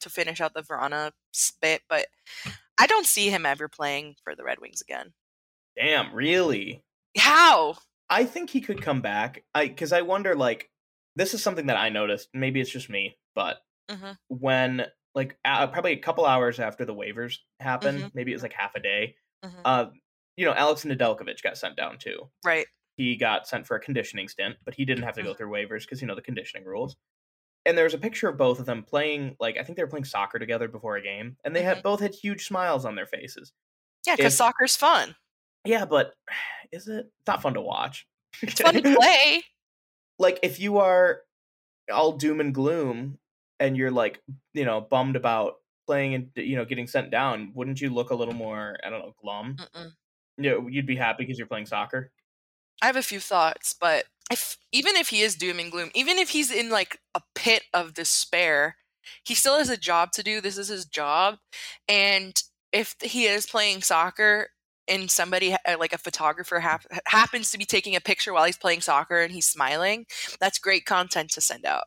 [0.00, 2.06] to finish out the Vrana spit, but
[2.78, 5.14] I don't see him ever playing for the Red Wings again.
[5.76, 6.84] Damn, really?
[7.16, 7.76] How?
[8.10, 9.44] I think he could come back.
[9.54, 10.70] I because I wonder like
[11.16, 12.28] this is something that I noticed.
[12.34, 14.18] Maybe it's just me, but Mhm.
[14.28, 18.14] when like uh, probably a couple hours after the waivers happened, Mhm.
[18.14, 19.16] maybe it was like half a day.
[19.42, 19.60] Mhm.
[19.64, 19.86] Uh,
[20.36, 22.30] you know, Alex Nedeljkovic got sent down too.
[22.44, 22.66] Right.
[22.96, 25.36] He got sent for a conditioning stint, but he didn't have to go Mhm.
[25.38, 26.96] through waivers because you know the conditioning rules.
[27.64, 29.90] And there was a picture of both of them playing like I think they were
[29.90, 31.82] playing soccer together before a game, and they had mm-hmm.
[31.82, 33.52] both had huge smiles on their faces.
[34.06, 35.14] Yeah, because soccer's fun.
[35.64, 36.14] Yeah, but
[36.72, 37.06] is it?
[37.06, 38.06] It's not fun to watch.
[38.42, 39.42] It's fun to play.
[40.18, 41.20] like if you are
[41.92, 43.18] all doom and gloom
[43.60, 44.22] and you're like
[44.54, 48.14] you know bummed about playing and you know getting sent down wouldn't you look a
[48.14, 49.90] little more i don't know glum Mm-mm.
[50.38, 52.10] you know, you'd be happy because you're playing soccer
[52.82, 56.18] I have a few thoughts, but if even if he is doom and gloom, even
[56.18, 58.76] if he's in like a pit of despair,
[59.24, 60.40] he still has a job to do.
[60.40, 61.36] This is his job,
[61.88, 62.40] and
[62.72, 64.48] if he is playing soccer
[64.88, 68.56] and somebody uh, like a photographer hap- happens to be taking a picture while he's
[68.58, 70.06] playing soccer and he's smiling,
[70.40, 71.84] that's great content to send out.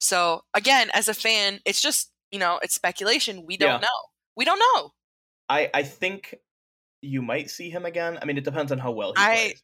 [0.00, 3.44] So again, as a fan, it's just you know it's speculation.
[3.46, 3.78] We don't Yeah.
[3.78, 3.98] know.
[4.36, 4.90] We don't know.
[5.48, 6.36] I I think
[7.02, 8.18] you might see him again.
[8.22, 9.62] I mean, it depends on how well he I- plays.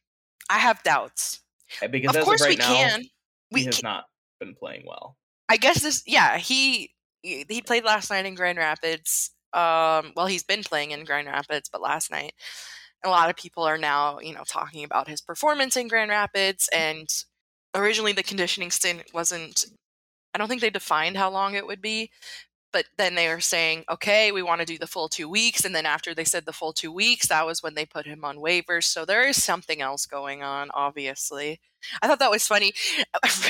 [0.49, 1.41] I have doubts.
[1.81, 3.03] Uh, Because of course of right we now, can.
[3.51, 4.05] We he has can, not
[4.39, 5.17] been playing well.
[5.49, 6.03] I guess this.
[6.05, 9.31] Yeah, he he he played last night in Grand Rapids.
[9.53, 12.33] Um, well, he's been playing in Grand Rapids, but last night,
[13.03, 16.69] a lot of people are now you know talking about his performance in Grand Rapids.
[16.73, 17.07] And
[17.75, 19.65] originally, the conditioning stint wasn't.
[20.33, 22.11] I don't think they defined how long it would be.
[22.71, 25.65] But then they were saying, okay, we want to do the full two weeks.
[25.65, 28.23] And then after they said the full two weeks, that was when they put him
[28.23, 28.83] on waivers.
[28.83, 31.59] So there is something else going on, obviously.
[32.01, 32.73] I thought that was funny.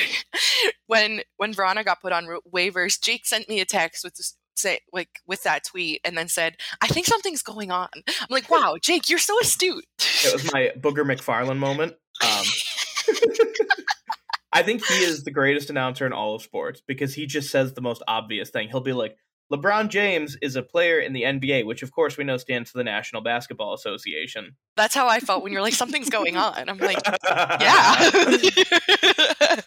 [0.87, 4.79] when when Vrana got put on waivers, Jake sent me a text with this, say
[4.93, 8.77] like with that tweet and then said, "I think something's going on." I'm like, "Wow,
[8.79, 9.85] Jake, you're so astute."
[10.23, 11.95] It was my Booger McFarland moment.
[12.21, 12.45] Um,
[14.51, 17.73] I think he is the greatest announcer in all of sports because he just says
[17.73, 18.69] the most obvious thing.
[18.69, 19.17] He'll be like,
[19.51, 22.77] LeBron James is a player in the NBA, which of course we know stands for
[22.77, 24.55] the National Basketball Association.
[24.77, 28.11] That's how I felt when you're like, "Something's going on." I'm like, yeah.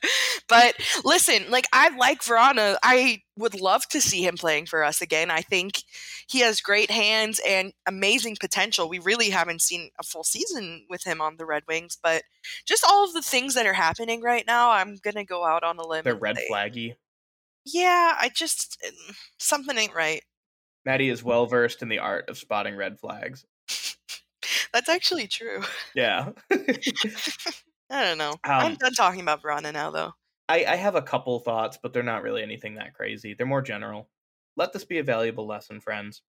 [0.52, 2.76] but listen, like I like Vrana.
[2.82, 5.30] I would love to see him playing for us again.
[5.30, 5.82] I think
[6.28, 8.88] he has great hands and amazing potential.
[8.88, 12.22] We really haven't seen a full season with him on the Red Wings, but
[12.66, 15.78] just all of the things that are happening right now, I'm gonna go out on
[15.78, 16.04] a limb.
[16.04, 16.96] They're red flaggy.
[17.64, 18.76] Yeah, I just
[19.38, 20.22] something ain't right.
[20.84, 23.46] Maddie is well versed in the art of spotting red flags.
[24.72, 25.62] That's actually true.
[25.94, 26.30] Yeah.
[26.50, 28.34] I don't know.
[28.44, 30.12] I'm Um, done talking about Vrana now, though.
[30.52, 33.32] I, I have a couple thoughts, but they're not really anything that crazy.
[33.34, 34.10] They're more general.
[34.56, 36.22] Let this be a valuable lesson, friends.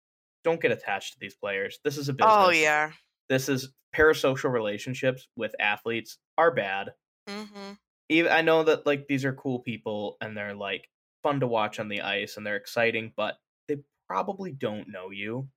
[0.45, 1.79] Don't get attached to these players.
[1.83, 2.33] This is a business.
[2.37, 2.91] Oh yeah.
[3.27, 6.91] This is parasocial relationships with athletes are bad.
[7.27, 7.73] hmm
[8.09, 10.89] Even I know that like these are cool people and they're like
[11.21, 13.35] fun to watch on the ice and they're exciting, but
[13.67, 15.49] they probably don't know you.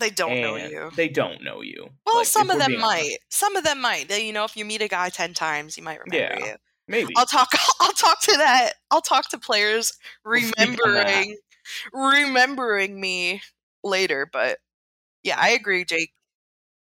[0.00, 0.90] They don't know you.
[0.96, 1.90] They don't know you.
[2.06, 3.02] Well, Like, some of them being honest.
[3.10, 3.18] might.
[3.30, 4.10] Some of them might.
[4.16, 6.46] You know, if you meet a guy ten times, you might remember Yeah.
[6.52, 6.56] you.
[6.88, 7.12] Maybe.
[7.16, 7.50] I'll talk.
[7.80, 8.72] I'll talk to that.
[8.90, 9.92] I'll talk to players
[10.24, 11.06] We'll speak on that.
[11.06, 11.36] remembering,
[11.92, 13.42] remembering me
[13.84, 14.28] later.
[14.32, 14.58] But
[15.22, 16.12] yeah, I agree, Jake.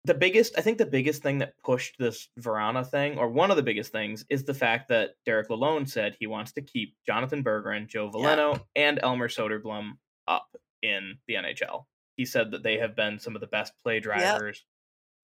[0.06, 3.58] the biggest I think the biggest thing that pushed this Vrana thing, or one of
[3.58, 7.44] the biggest things, is the fact that Derek Lalonde said he wants to keep Jonatan
[7.44, 8.20] Berggren, Joe Yeah.
[8.36, 9.92] Veleno, and Elmer Soderblom
[10.28, 10.48] up
[10.82, 11.86] in the NHL.
[12.16, 14.64] He said that they have been some of the best play drivers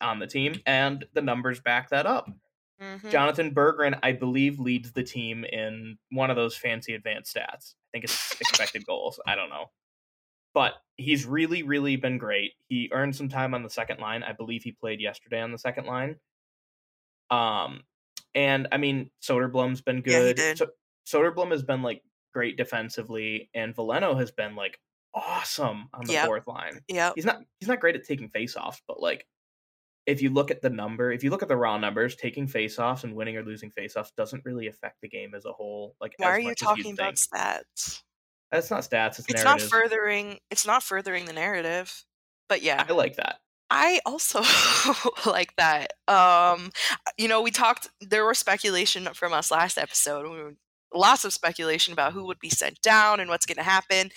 [0.02, 2.30] on the team, and the numbers back that up.
[2.82, 3.00] Mhm.
[3.12, 7.76] Jonatan Berggren, I believe, leads the team in one of those fancy advanced stats.
[7.76, 9.20] I think it's expected goals.
[9.26, 9.72] I don't know.
[10.54, 12.54] But he's really, really been great.
[12.68, 14.24] He earned some time on the second line.
[14.24, 16.20] I believe he played yesterday on the second line.
[17.30, 17.84] Um,
[18.34, 20.36] and I mean, Soderblom's been Yeah, good.
[20.36, 20.58] did.
[20.58, 20.68] So,
[21.06, 24.80] Soderblom has been like great defensively, and Veleno has been like
[25.14, 26.26] awesome on the Yep.
[26.26, 29.26] fourth line Yeah, he's not he's not great at taking faceoffs, but like
[30.06, 33.04] if you look at the number, if you look at the raw numbers, taking faceoffs
[33.04, 35.96] and winning or losing faceoffs doesn't really affect the game as a whole.
[36.00, 37.34] Like, Why as are you talking about think.
[37.34, 38.04] stats?
[38.52, 39.20] That's not stats.
[39.20, 40.40] It's, It's not furthering.
[40.52, 42.06] It's not furthering the narrative.
[42.48, 43.40] But yeah, I like that.
[43.72, 44.44] I also
[45.30, 45.94] like that.
[46.08, 46.72] Um,
[47.18, 47.90] you know, we talked.
[48.00, 50.30] There was speculation from us last episode.
[50.30, 50.54] We were,
[50.94, 54.12] lots of speculation about who would be sent down and what's going to happen.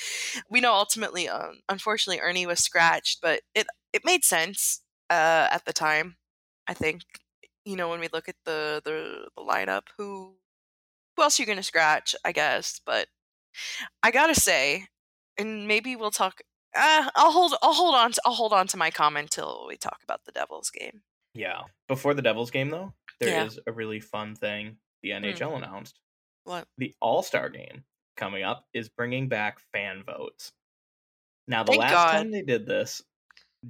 [0.51, 5.65] We know ultimately, um, unfortunately, Erne was scratched, but it it made sense uh, at
[5.65, 6.17] the time.
[6.67, 7.03] I think
[7.65, 10.35] you know when we look at the the, the lineup, who
[11.17, 12.15] who else are you going to scratch?
[12.25, 13.09] I guess, but
[14.03, 14.87] I gotta say,
[15.39, 16.41] and maybe we'll talk.
[16.77, 17.55] Uh, I'll hold.
[17.63, 18.13] I'll hold on.
[18.13, 21.03] To, I'll hold on to my comment till we talk about the Devils game.
[21.35, 21.63] Yeah.
[21.89, 23.63] Before the Devils game, though, there is Yeah.
[23.69, 25.99] a really fun thing the NHL announced.
[26.45, 26.67] What?
[26.77, 27.85] The All Star game
[28.17, 30.53] coming up is bringing back fan votes.
[31.47, 32.11] Now, the Thank last God.
[32.13, 33.03] time they did this,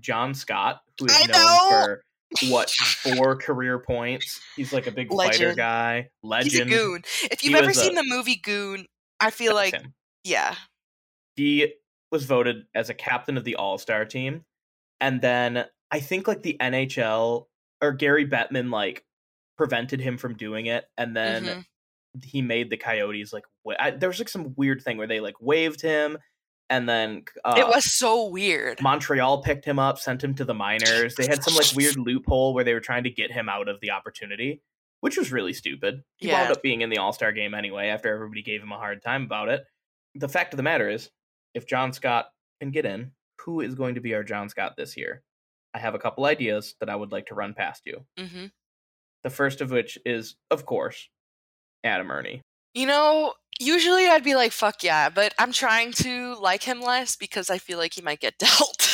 [0.00, 1.68] John Scott, who is I known know!
[1.86, 2.02] for
[2.50, 6.52] what four career points, he's like a big fighter guy, legend.
[6.52, 7.02] He's a goon.
[7.30, 8.86] If you've ever was a- seen the movie Goon,
[9.20, 9.94] I feel like him.
[10.24, 10.54] yeah,
[11.36, 11.74] he
[12.12, 14.44] was voted as a captain of the All Star team,
[15.00, 17.46] and then I think like the NHL
[17.80, 19.04] or Gary Bettman like
[19.56, 22.24] prevented him from doing it, and then Mhm.
[22.24, 25.20] he made the Coyotes like wa- I, there was like some weird thing where they
[25.20, 26.18] like waived him,
[26.70, 28.82] and then uh, it was so weird.
[28.82, 31.14] Montreal picked him up, sent him to the minors.
[31.14, 33.80] They had some like weird loophole where they were trying to get him out of
[33.80, 34.60] the opportunity,
[35.00, 36.02] which was really stupid.
[36.16, 38.78] He wound up being in the All Star game anyway after everybody gave him a
[38.78, 39.64] hard time about it.
[40.14, 41.10] The fact of the matter is,
[41.54, 42.28] if John Scott
[42.60, 45.22] can get in, who is going to be our John Scott this year,
[45.74, 48.04] I have a couple ideas that I would like to run past you.
[48.18, 48.46] hmm
[49.22, 51.08] The first of which is, of course,
[51.84, 52.40] Adam Erne.
[52.74, 57.16] You know, usually I'd be like, fuck yeah, but I'm trying to like him less
[57.16, 58.84] because I feel like he might get dealt.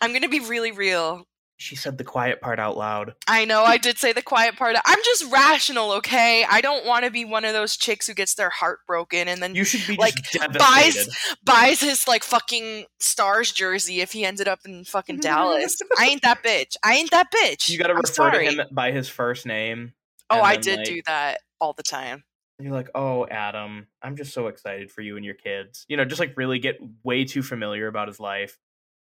[0.00, 1.24] I'm going to be really real.
[1.56, 3.14] She said the quiet part out loud.
[3.28, 4.74] I know I did say the quiet part.
[4.84, 6.44] I'm just rational, okay?
[6.50, 9.40] I don't want to be one of those chicks who gets their heart broken and
[9.40, 10.14] then You should be Like,
[10.58, 11.08] buys
[11.44, 15.76] buys his like fucking stars jersey if he ended up in fucking Dallas.
[15.96, 16.74] I ain't that bitch.
[16.82, 17.68] I ain't that bitch.
[17.68, 18.48] You got to I'm refer sorry.
[18.48, 19.92] to him by his first name.
[20.30, 22.24] Oh, I did like- do that all the time.
[22.62, 25.84] You're like, oh, Adam, I'm just so excited for you and your kids.
[25.88, 28.58] You know, just like really get way too familiar about his life.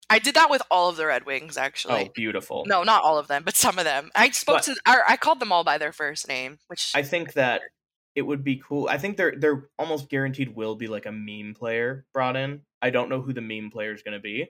[0.09, 2.07] I did that with all of the Red Wings actually.
[2.07, 2.65] oh, beautiful.
[2.67, 4.11] No, not all of them, but some of them.
[4.15, 4.75] I spoke But- to.
[4.85, 7.61] I, I called them all by their first name, which I think that
[8.15, 8.87] it would be cool.
[8.89, 12.61] I think they're they're almost guaranteed will be like a meme player brought in.
[12.81, 14.47] I don't know who the meme player is going to be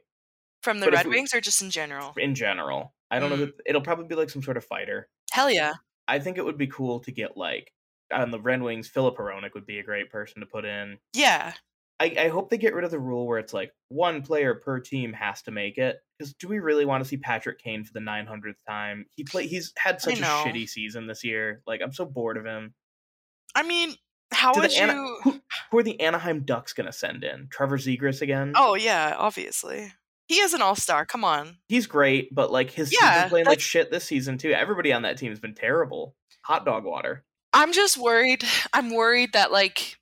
[0.64, 2.14] from the Red we- Wings or just in general.
[2.18, 2.94] in general.
[3.12, 3.46] I don't know.
[3.48, 3.52] Mm.
[3.66, 5.10] It'll probably be like some sort of fighter.
[5.32, 5.74] Hell yeah.
[6.08, 7.72] I think it would be cool to get like
[8.12, 8.88] on the Red Wings.
[8.88, 10.98] Filip Hronek would be a great person to put in.
[11.14, 11.54] Yeah.
[12.00, 14.80] I, I hope they get rid of the rule where it's like one player per
[14.80, 15.98] team has to make it.
[16.18, 19.06] Because do we really want to see Patrick Kane for the 900th time?
[19.12, 19.46] He play.
[19.46, 21.62] He's had such a shitty season this year.
[21.68, 22.74] Like I'm so bored of him.
[23.54, 23.94] I mean,
[24.32, 25.20] how would Ana- you?
[25.24, 27.48] who, who are the Anaheim Ducks gonna send in?
[27.52, 28.54] Trevor Zegras again?
[28.56, 29.94] Oh yeah, obviously.
[30.28, 31.06] He is an all star.
[31.06, 31.58] Come on.
[31.68, 34.54] he's great, but like his Yeah, he's been playing like shit this season too.
[34.54, 36.16] Everybody on that team has been terrible.
[36.44, 37.26] Hot dog water.
[37.54, 38.44] I'm just worried.
[38.74, 39.98] I'm worried that like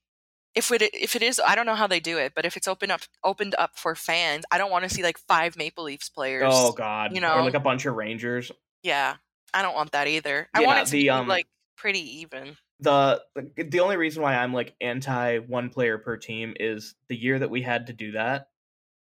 [0.55, 2.67] if it if it is, I don't know how they do it, but if it's
[2.67, 6.09] open up opened up for fans, I don't want to see like five Maple Leafs
[6.09, 6.51] players.
[6.53, 8.51] Oh god, you know, or like a bunch of Rangers.
[8.83, 9.15] Yeah,
[9.53, 10.47] I don't want that either.
[10.53, 12.57] I want it to the, be um, like pretty even.
[12.79, 13.21] the
[13.55, 17.49] the only reason why I'm like anti one player per team is the year that
[17.49, 18.47] we had to do that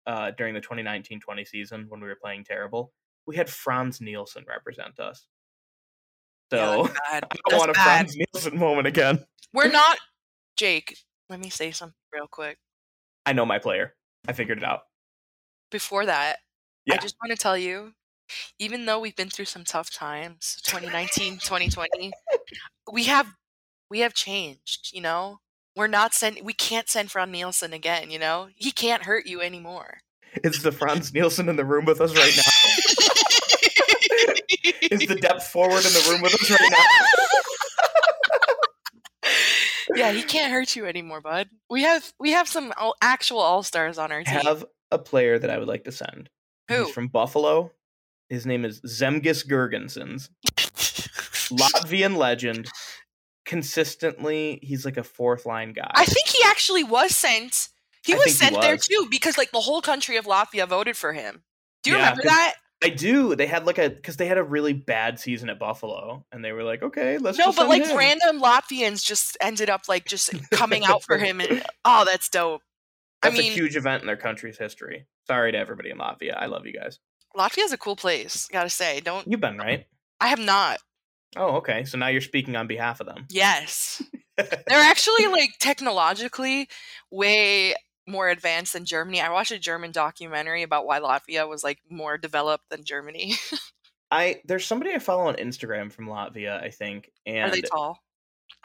[0.06, 2.94] uh, during the 2019-20 season when we were playing terrible.
[3.26, 5.28] We had Franz Nielsen represent us.
[6.52, 6.94] So yeah.
[7.12, 7.74] I don't want a.
[7.74, 9.24] Franz Nielsen moment again.
[9.54, 9.98] We're not
[10.58, 10.98] Jake.
[11.30, 12.58] Let me say something real quick.
[13.26, 13.96] I know my player.
[14.28, 14.82] I figured it out.
[15.72, 16.40] Before that,
[16.92, 17.94] I just want to tell you,
[18.60, 22.12] even though we've been through some tough times, 2019, 2020,
[22.92, 23.28] we have
[23.90, 25.40] we have changed, you know?
[25.76, 28.50] We're not send we can't send Fran Nielsen again, you know?
[28.56, 30.00] He can't hurt you anymore.
[30.44, 32.81] Is the Franz Nielsen in the room with us right now?
[34.64, 36.86] Is the depth forward in the room with us right now?
[39.96, 41.50] yeah, he can't hurt you anymore, bud.
[41.70, 44.38] We have we have some all, actual all-stars on our team.
[44.38, 46.30] I have a player that I would like to send.
[46.70, 46.86] Who?
[46.86, 47.72] He's from Buffalo.
[48.30, 50.30] His name is Zemgus Girgensons.
[51.52, 52.70] Latvian legend.
[53.46, 55.92] Consistently, he's like a fourth line guy.
[55.94, 57.70] I think he actually was sent.
[58.04, 60.68] He I was think he sent there too because like the whole country of Latvia
[60.68, 61.44] voted for him.
[61.84, 62.56] Do you Yeah, remember that?
[62.84, 63.36] I do.
[63.36, 66.52] They had like a because they had a really bad season at Buffalo, and they
[66.52, 70.84] were like, okay, let's No, but like random Latvians just ended up like just coming
[70.84, 72.62] out for him, and oh, that's dope.
[73.22, 75.06] That's I mean, a huge event in their country's history.
[75.28, 76.36] Sorry to everybody in Latvia.
[76.36, 76.98] I love you guys.
[77.38, 78.48] Latvia's a cool place.
[78.52, 79.86] Gotta say, don't You've been right.
[80.20, 80.80] I have not.
[81.38, 81.86] Oh, okay.
[81.86, 83.28] So now you're speaking on behalf of them.
[83.30, 84.02] Yes,
[84.38, 86.68] they're actually like technologically
[87.12, 87.76] way
[88.12, 89.22] more advanced than Germany.
[89.22, 93.36] I watched a German documentary about why Latvia was like more developed than Germany.
[94.12, 97.98] I there's somebody I follow on Instagram from Latvia, I think, And Are they tall?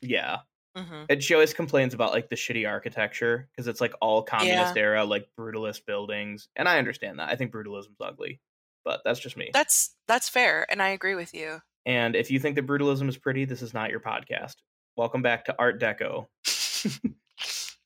[0.02, 0.38] yeah,
[0.76, 4.76] hmm and she always complains about like the shitty architecture because it's like all communist
[4.76, 7.28] era, like brutalist buildings, and I understand that.
[7.28, 8.40] I think brutalism's ugly,
[8.84, 9.50] but that's just me.
[9.52, 11.60] That's that's fair, and I agree with you.
[11.86, 14.56] And if you think that brutalism is pretty, this is not your podcast.
[14.96, 16.26] Welcome back to Art Deco.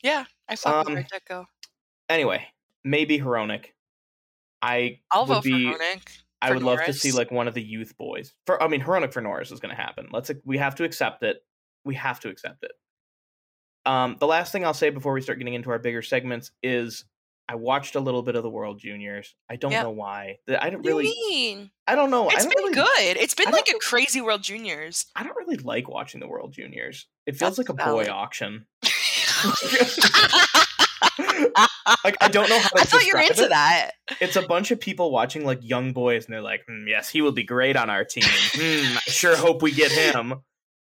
[0.03, 1.45] Yeah, I saw Um, Art Deco.
[2.09, 2.47] Anyway,
[2.85, 3.67] maybe Hronek.
[4.63, 5.73] I I'll would vote be.
[5.73, 6.03] for Hronek.
[6.43, 8.35] I would love to see like one of the youth boys.
[8.47, 10.09] For I mean, Hronek for Norris is going to happen.
[10.11, 11.45] Let's we have to accept it.
[11.85, 12.73] We have to accept it.
[13.87, 17.05] Um, the last thing I'll say before we start getting into our bigger segments is
[17.49, 19.35] I watched a little bit of the World Juniors.
[19.49, 20.39] I don't know why.
[20.49, 21.05] I don't What do you really.
[21.29, 21.71] mean?
[21.87, 22.29] I don't know.
[22.29, 23.17] It's don't been really, good.
[23.17, 25.07] It's been like a crazy World Juniors.
[25.17, 27.07] I don't really like watching the World Juniors.
[27.27, 28.09] It feels That's like a boy valid.
[28.11, 28.67] auction.
[32.05, 33.49] like I don't know how to I thought you were into it.
[33.51, 33.91] that.
[34.21, 37.23] It's a bunch of people watching like young boys, and they're like, "Hmm, "Yes, he
[37.23, 38.25] will be great on our team.
[38.27, 40.35] Hmm, I sure hope we get him."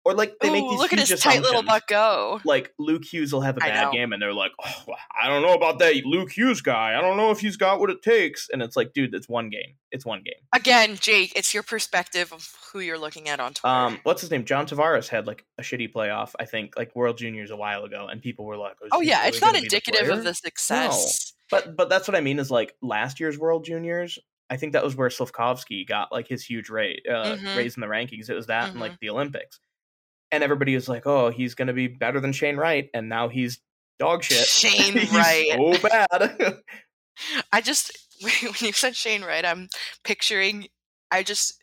[0.06, 2.40] Or like they make these look at his tight little butt go.
[2.44, 5.52] Like Luke Hughes will have a bad game, and they're like, "Oh, I don't know
[5.52, 6.96] about that Luke Hughes guy.
[6.96, 9.50] I don't know if he's got what it takes." And it's like, dude, it's one
[9.50, 9.74] game.
[9.90, 10.34] It's one game.
[10.54, 13.74] Again, Jake, it's your perspective of who you're looking at on Twitter.
[13.74, 14.44] Um, what's his name?
[14.44, 18.06] John Tavares had like a shitty playoff, I think, like World Juniors a while ago,
[18.08, 21.32] and people were like, oh yeah, really it's not gonna the indicative of the success.
[21.50, 24.20] But but that's what I mean is like last year's World Juniors.
[24.48, 27.56] I think that was where Slafkovsky got like his huge rate uh, Mhm.
[27.56, 28.30] raise in the rankings.
[28.30, 28.80] It was that and Mhm.
[28.80, 29.58] like the Olympics,
[30.32, 33.60] and everybody was like, "Oh, he's gonna be better than Shane Wright," and now he's
[33.98, 34.46] dog shit.
[34.46, 35.52] Shane Wright.
[35.52, 36.58] so bad.
[37.52, 39.68] I just when you said Shane Wright, I'm
[40.04, 40.68] picturing.
[41.10, 41.62] I just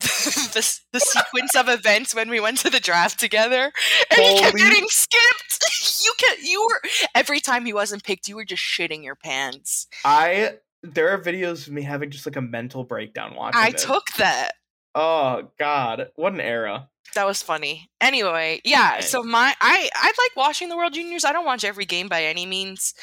[0.00, 3.72] the the sequence of events when we went to the draft together,
[4.10, 6.04] and he kept getting skipped.
[6.04, 6.80] You kept you were
[7.14, 9.86] every time he wasn't picked, you were just shitting your pants.
[10.04, 13.60] I there are videos of me having just like a mental breakdown watching.
[13.60, 13.84] I this.
[13.84, 14.52] took that.
[14.94, 16.90] Oh God, what an era!
[17.14, 17.88] That was funny.
[18.00, 19.00] Anyway, yeah.
[19.00, 21.24] So my I I like watching the World Juniors.
[21.24, 22.94] I don't watch every game by any means,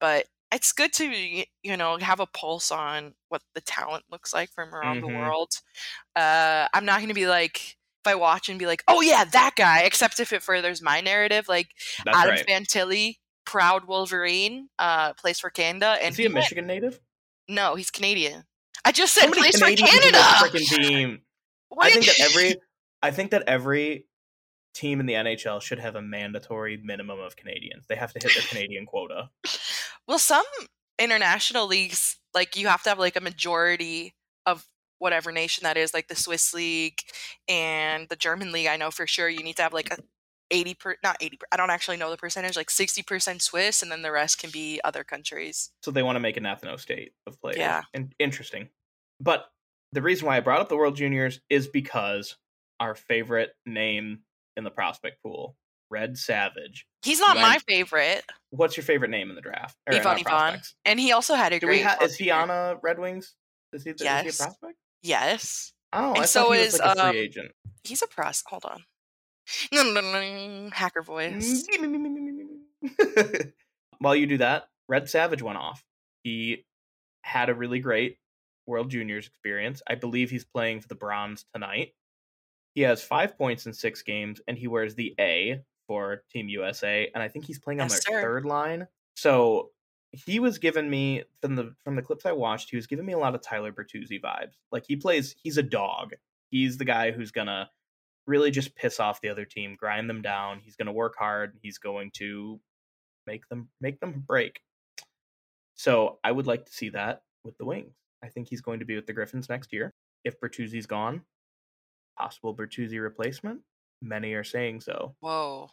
[0.00, 1.04] but it's good to
[1.62, 5.18] you know have a pulse on what the talent looks like from around the Mhm.
[5.18, 5.50] world.
[6.16, 9.24] Uh, I'm not going to be like if I watch and be like, oh yeah,
[9.24, 9.82] that guy.
[9.82, 11.68] Except if it furthers my narrative, like
[12.04, 12.46] That's Adam right.
[12.46, 17.00] Fantilli, proud Wolverine, uh, plays for Canada, and Is he a went- Michigan native?
[17.48, 18.44] No, he's Canadian.
[18.84, 20.18] I just said plays for Canadian Canada.
[20.40, 21.22] the freaking team.
[21.68, 22.54] What I think that every
[23.02, 24.06] I think that every
[24.74, 27.86] team in the NHL should have a mandatory minimum of Canadians.
[27.88, 29.30] They have to hit their Canadian quota.
[30.06, 30.46] Well, some
[30.98, 34.14] international leagues, like you have to have like a majority
[34.46, 34.66] of
[34.98, 36.98] whatever nation that is, like the Swiss league
[37.46, 38.68] and the German league.
[38.68, 39.98] I know for sure you need to have like a
[40.50, 43.92] 80 per not 80 per, I don't actually know the percentage, like 60% Swiss and
[43.92, 45.70] then the rest can be other countries.
[45.82, 47.58] So they want to make an ethno state of players.
[47.58, 47.82] Yeah.
[47.92, 48.70] And interesting.
[49.20, 49.50] But
[49.92, 52.36] the reason why I brought up the World Juniors is because
[52.80, 54.20] our favorite name
[54.56, 55.56] in the prospect pool,
[55.90, 56.86] Red Savage.
[57.02, 58.24] He's not my favorite.
[58.50, 59.76] What's your favorite name in the draft?
[59.86, 62.98] Or, Ivan not And he also had a great ha- is he on a Red
[62.98, 63.34] Wings?
[63.72, 64.74] Is he, is he a prospect?
[65.02, 65.72] Yes.
[65.92, 67.52] Oh, And I so thought he is, was like a um, free agent.
[67.84, 68.42] He's a pros.
[68.46, 68.84] Hold on.
[69.72, 71.66] No, no, no, no, hacker voice.
[73.98, 75.82] While you do that, Red Savage went off.
[76.22, 76.66] He
[77.22, 78.18] had a really great
[78.66, 79.80] World Juniors experience.
[79.86, 81.94] I believe he's playing for the Bronze tonight.
[82.78, 87.10] He has five points in six games, and he wears the A for Team USA.
[87.12, 88.22] And I think he's playing on Yes, their sir.
[88.22, 88.86] third line.
[89.16, 89.72] So
[90.12, 93.14] he was giving me from the from the clips I watched, he was giving me
[93.14, 94.52] a lot of Tyler Bertuzzi vibes.
[94.70, 96.14] Like he plays, he's a dog.
[96.52, 97.68] He's the guy who's gonna
[98.28, 100.60] really just piss off the other team, grind them down.
[100.60, 101.58] He's gonna work hard.
[101.60, 102.60] He's going to
[103.26, 104.60] make them make them break.
[105.74, 107.96] So I would like to see that with the Wings.
[108.22, 109.92] I think he's going to be with the Griffins next year.
[110.22, 111.22] If Bertuzzi's gone,
[112.18, 113.60] possible Bertuzzi replacement.
[114.02, 115.14] Many are saying so.
[115.20, 115.70] Whoa.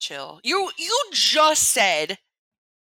[0.00, 0.40] Chill.
[0.42, 2.18] You you just said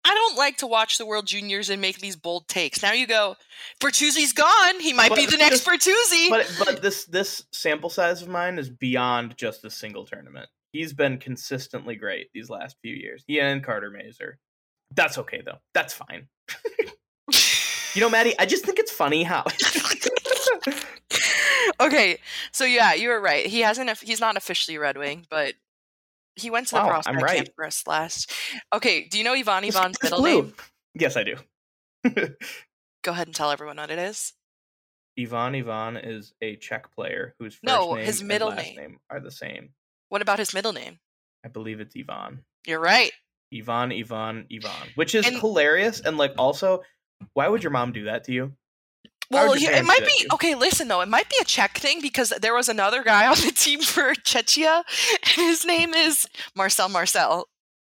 [0.06, 2.84] I don't like to watch the World Juniors and make these bold takes.
[2.84, 3.38] Now you go,
[3.82, 4.80] Bertuzzi's gone.
[4.82, 6.30] He might be the next Bertuzzi.
[6.30, 10.50] But but this this sample size of mine is beyond just a single tournament.
[10.74, 13.24] He's been consistently great these last few years.
[13.28, 14.40] He and Carter Mazur.
[14.96, 15.60] That's okay though.
[15.74, 16.28] That's fine.
[17.96, 19.44] You know, Maddie, I just think it's funny how
[21.86, 22.18] okay,
[22.52, 23.46] so yeah, you were right.
[23.46, 23.90] He hasn't.
[24.00, 25.54] He's not officially Red Wing, but
[26.36, 27.38] he went to the Wow, I'm right.
[27.38, 28.32] camp for us last.
[28.74, 30.42] Okay, do you know Ivan Ivan's middle blue.
[30.44, 30.54] name?
[30.96, 31.36] Yes, I do.
[33.04, 34.34] Go ahead and tell everyone what it is.
[35.20, 39.00] Ivan Ivan is a Czech player whose first No, name his and middle last name.
[39.10, 39.70] are the same.
[40.10, 41.00] What about his middle name?
[41.46, 42.46] I believe it's Ivan.
[42.66, 43.12] You're right.
[43.54, 46.00] Ivan, Ivan, Ivan, which is And- hilarious.
[46.00, 46.82] And like, also,
[47.34, 48.54] why would your mom do that to you?
[49.32, 50.28] Well, it might be you?
[50.34, 50.56] okay.
[50.56, 53.52] Listen though, it might be a Czech thing because there was another guy on the
[53.56, 54.84] team for Czechia,
[55.24, 57.48] and his name is Marcel Marcel.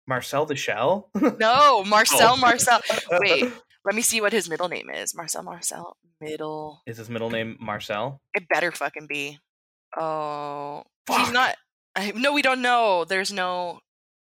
[0.07, 1.09] Marcel the Shell?
[1.39, 2.37] No, Marcel Oh.
[2.37, 2.79] Marcel.
[3.11, 3.51] Wait,
[3.85, 5.13] let me see what his middle name is.
[5.15, 5.97] Marcel Marcel.
[6.21, 6.81] Middle.
[6.87, 8.21] Is his middle name Marcel?
[8.33, 9.37] It better fucking be.
[9.99, 11.55] Oh, he's not.
[11.95, 13.05] I, no, we don't know.
[13.05, 13.79] There's no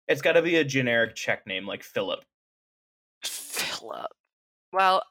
[0.08, 2.24] It's got to be a generic Czech name like Philip.
[3.24, 4.12] Philip.
[4.74, 5.04] Well,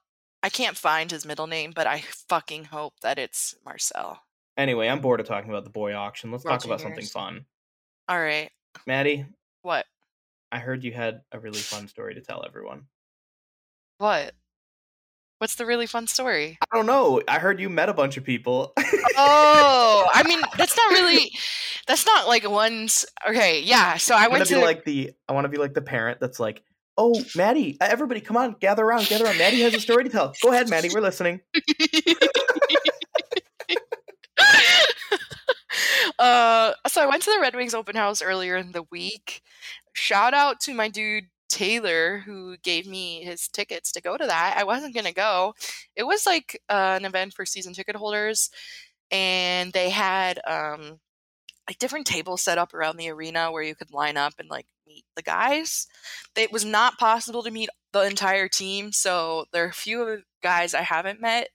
[0.43, 4.21] I can't find his middle name, but I fucking hope that it's Marcel.
[4.57, 6.31] Anyway, I'm bored of talking about the boy auction.
[6.31, 7.45] Let's World talk about something fun.
[8.09, 8.51] All right.
[8.87, 9.27] Maddie,
[9.63, 9.87] What?
[10.51, 12.85] I heard you had a really fun story to tell everyone.
[13.99, 14.33] What?
[15.39, 16.59] What's the really fun story?
[16.73, 17.21] I don't know.
[17.29, 18.73] I heard you met a bunch of people.
[19.17, 21.31] Oh, I mean, that's not really.
[21.87, 23.05] That's not like one's.
[23.29, 23.97] Okay, yeah.
[23.99, 24.55] So I I want went to.
[24.57, 26.63] be like the I want to be like the parent that's like,
[26.99, 29.39] "Oh, Maddie, uh, everybody come on, gather around, gather around.
[29.39, 30.35] Maddie has a story to tell.
[30.43, 31.41] Go ahead, Maddie, we're listening."
[36.19, 39.43] uh, so I went to the Red Wings open house earlier in the week.
[39.95, 44.57] Shout out to my dude Taylor who gave me his tickets to go to that.
[44.59, 45.55] I wasn't gonna go.
[45.97, 48.51] It was like uh, an event for season ticket holders,
[49.11, 51.01] and they had um,
[51.69, 54.67] like different tables set up around the arena where you could line up and like
[54.87, 55.87] meet the guys.
[56.37, 60.09] It was not possible to meet the entire team, so there are a few of
[60.09, 61.49] the guys I haven't met,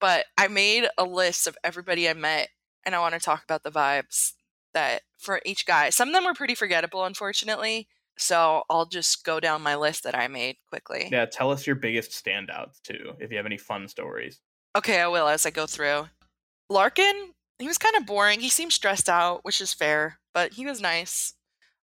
[0.00, 2.48] but I made a list of everybody I met
[2.84, 4.32] and I want to talk about the vibes
[4.72, 5.90] that for each guy.
[5.90, 7.88] Some of them were pretty forgettable unfortunately.
[8.20, 11.08] So I'll just go down my list that I made quickly.
[11.10, 14.40] Yeah, tell us your biggest standouts too, if you have any fun stories.
[14.76, 16.08] Okay, I will as I go through.
[16.68, 18.40] Larkin, he was kind of boring.
[18.40, 21.34] He seemed stressed out, which is fair, but he was nice.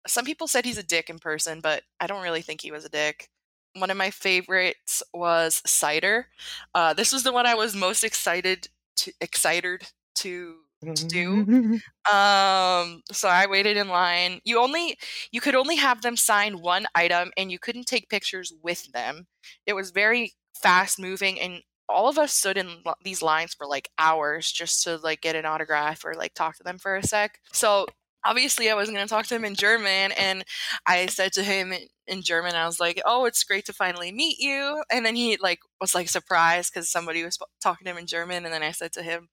[0.07, 2.85] Some people said he's a dick in person, but I don't really think he was
[2.85, 3.29] a dick.
[3.75, 6.25] One of my favorites was Seider.
[6.73, 10.55] Uh, this was the one I was most excited to excited to
[10.85, 11.79] to do.
[12.11, 14.41] Um, so I waited in line.
[14.43, 14.97] You only
[15.31, 19.27] you could only have them sign one item and you couldn't take pictures with them.
[19.67, 22.69] It was very fast moving and all of us stood in
[23.03, 26.63] these lines for like hours just to like get an autograph or like talk to
[26.63, 27.39] them for a sec.
[27.53, 27.87] So
[28.25, 30.43] obviously I wasn't going to talk to him in German and
[30.85, 31.73] I said to him
[32.07, 35.37] in German I was like, "Oh, it's great to finally meet you." And then he
[35.41, 38.71] like was like surprised cuz somebody was talking to him in German and then I
[38.71, 39.29] said to him,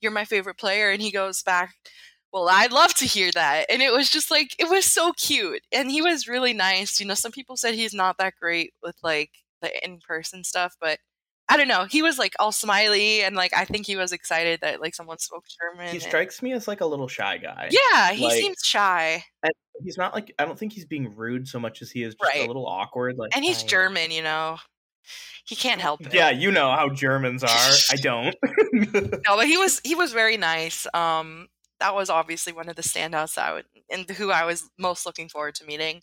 [0.00, 1.74] "You're my favorite player." And he goes back,
[2.32, 5.62] "Well, I'd love to hear that." And it was just like it was so cute
[5.72, 7.00] and he was really nice.
[7.00, 9.30] You know, some people said he's not that great with like
[9.62, 10.98] the in-person stuff, but
[11.52, 11.84] I don't know.
[11.84, 15.18] He was like all smiley and like I think he was excited that like someone
[15.18, 15.88] spoke German.
[15.88, 17.68] He and- strikes me as like a little shy guy.
[17.70, 19.24] yeah, he like- seems shy.
[19.42, 19.52] And
[19.84, 22.36] he's not like I don't think he's being rude so much as he is just
[22.36, 23.16] a little awkward.
[23.18, 24.56] Like, And he's "Hi." German, you know.
[25.44, 26.14] He can't help it.
[26.14, 27.48] Yeah, you know how Germans are.
[27.90, 28.34] I don't.
[28.72, 30.86] No, but he was he was very nice.
[30.94, 31.48] Um
[31.80, 35.04] that was obviously one of the standouts that I would and who I was most
[35.04, 36.00] looking forward to meeting.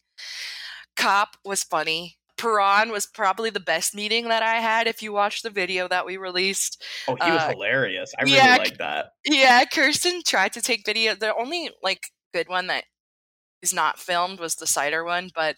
[0.97, 2.17] Copp was funny.
[2.39, 6.05] Perron was probably the best meeting that I had if you watch the video that
[6.05, 6.83] we released.
[7.07, 8.13] oh, he was Uh, hilarious.
[8.17, 9.11] I really yeah, like that.
[9.25, 11.15] Yeah, Kirsten tried to take video.
[11.15, 12.85] The only like good one that
[13.61, 15.57] is not filmed was the Seider one, but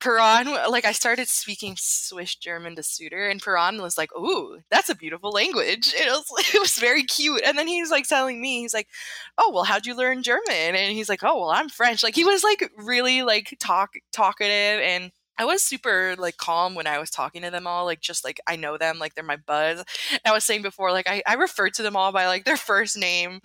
[0.00, 4.88] Perron, like I started speaking Swiss German to Suter, and Perron was like, "Ooh, that's
[4.88, 7.42] a beautiful language." It was it was very cute.
[7.44, 8.88] And then he was like telling me, he's like,
[9.36, 12.24] "Oh, well, how'd you learn German?" And he's like, "Oh, well, I'm French." Like he
[12.24, 15.12] was like really like talk talkative and.
[15.38, 18.40] I was super like calm when I was talking to them all, like just like
[18.46, 19.84] I know them, like they're my buzz.
[20.24, 22.96] I was saying before, like I, I refer to them all by like their first
[22.96, 23.40] name.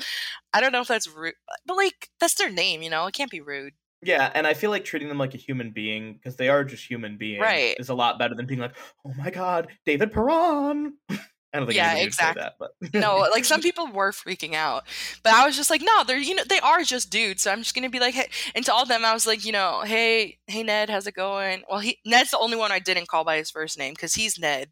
[0.54, 1.36] I don't know if that's rude,
[1.66, 3.06] but like that's their name, you know.
[3.08, 3.74] It can't be rude,
[4.04, 6.90] Yeah, and I feel like treating them like a human being because they are just
[6.90, 7.76] human beings, Right.
[7.80, 8.76] is a lot better than being like,
[9.06, 10.98] "Oh my God, David Perron."
[11.54, 12.42] I don't think Yeah, exactly.
[12.42, 14.84] that, but no, like some people were freaking out,
[15.24, 17.44] but I was just like, no, they're you know they are just dudes.
[17.44, 19.46] So I'm just gonna be like, hey, and to all of them, I was like,
[19.46, 21.64] you know, hey, hey Ned, how's it going?
[21.70, 24.38] Well, he Ned's the only one I didn't call by his first name because he's
[24.40, 24.70] Ned.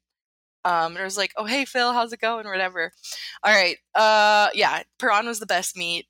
[0.66, 2.48] Um, and I was like, oh hey Phil, how's it going?
[2.48, 2.92] Whatever.
[3.44, 6.08] All right, uh, yeah, Perron was the best meet.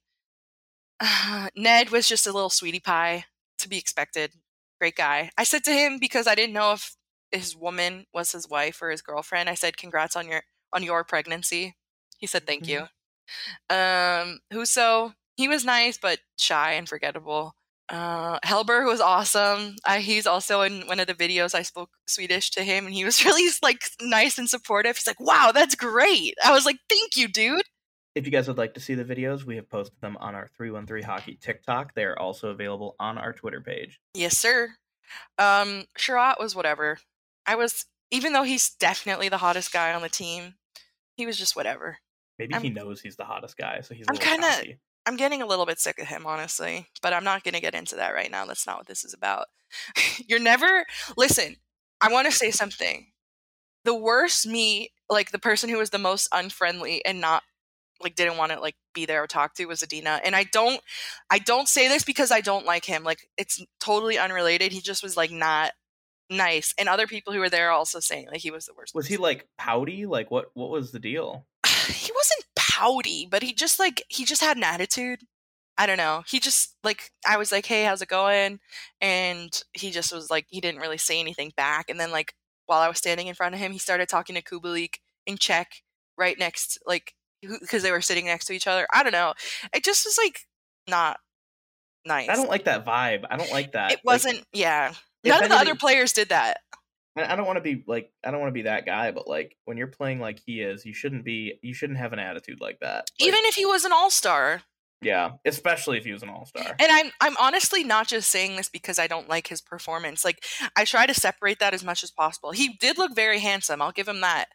[1.56, 3.26] Ned was just a little sweetie pie
[3.60, 4.32] to be expected.
[4.80, 5.32] Great guy.
[5.38, 6.96] I said to him because I didn't know if
[7.32, 9.50] his woman was his wife or his girlfriend.
[9.50, 10.44] I said, congrats on your
[10.76, 11.76] on your pregnancy.
[12.18, 12.82] He said thank you.
[13.70, 17.56] Um, Husso, he was nice but shy and forgettable.
[17.90, 19.76] Uh, Hellberg was awesome.
[19.86, 23.06] I, he's also in one of the videos I spoke Swedish to him, and he
[23.06, 24.98] was really like nice and supportive.
[24.98, 27.64] He's like, "Wow, that's great." I was like, "Thank you, dude."
[28.16, 30.48] if you guys would like to see the videos, we have posted them on our
[30.48, 31.94] 313 Hockey TikTok.
[31.94, 34.00] They are also available on our Twitter page.
[34.14, 34.76] Yes, sir.
[35.38, 36.98] Um, Chiarot was whatever.
[37.46, 40.56] I was, even though he's definitely the hottest guy on the team,
[41.16, 41.98] he was just whatever.
[42.38, 44.48] Maybe I'm- he knows he's the hottest guy, so he's I'm kinda-
[45.08, 47.76] I'm getting a little bit sick of him, honestly, but I'm not going to get
[47.76, 48.46] into that right now.
[48.46, 49.46] That's not what this is about.
[50.28, 50.86] You're never,
[51.16, 51.58] listen,
[52.02, 53.12] I want to say something.
[53.84, 57.44] The worst me, like the person who was the most unfriendly and not
[58.02, 60.20] like didn't want to like be there or talk to was Zadina.
[60.26, 60.82] And I don't
[61.30, 63.04] I don't say this because I don't like him.
[63.04, 64.72] Like it's totally unrelated.
[64.72, 65.72] He just was like not
[66.30, 66.74] nice.
[66.78, 68.96] And other people who were there also saying like he was the worst.
[68.96, 70.06] Was he like pouty?
[70.06, 70.48] Like what?
[70.54, 71.46] What was the deal?
[71.88, 75.22] he wasn't pouty, but he just like he just had an attitude.
[75.78, 76.24] I don't know.
[76.28, 78.60] He just like I was like, "Hey, how's it going?"
[79.02, 81.90] And he just was like he didn't really say anything back.
[81.90, 82.34] And then like
[82.66, 84.96] while I was standing in front of him, he started talking to Kubalik
[85.26, 85.84] in Czech
[86.18, 88.88] right next like because they were sitting next to each other.
[88.94, 89.34] I don't know.
[89.74, 90.42] It just was like
[90.88, 91.20] not
[92.06, 92.30] nice.
[92.30, 93.26] I don't like that vibe.
[93.30, 93.92] I don't like that.
[93.92, 94.94] it wasn't yeah.
[95.26, 96.58] None of the other players did that.
[97.18, 99.28] I I don't want to be like I don't want to be that guy, but
[99.28, 101.60] like when you're playing like he is, you shouldn't be.
[101.62, 103.10] You shouldn't have an attitude like that.
[103.20, 104.62] Like, Even if he was an all-star.
[105.02, 106.76] yeah, especially if he was an all star.
[106.80, 110.26] And I'm I'm honestly not just saying this because I don't like his performance.
[110.26, 110.44] Like
[110.76, 112.52] I try to separate that as much as possible.
[112.52, 114.46] He did look very handsome, I'll give him that.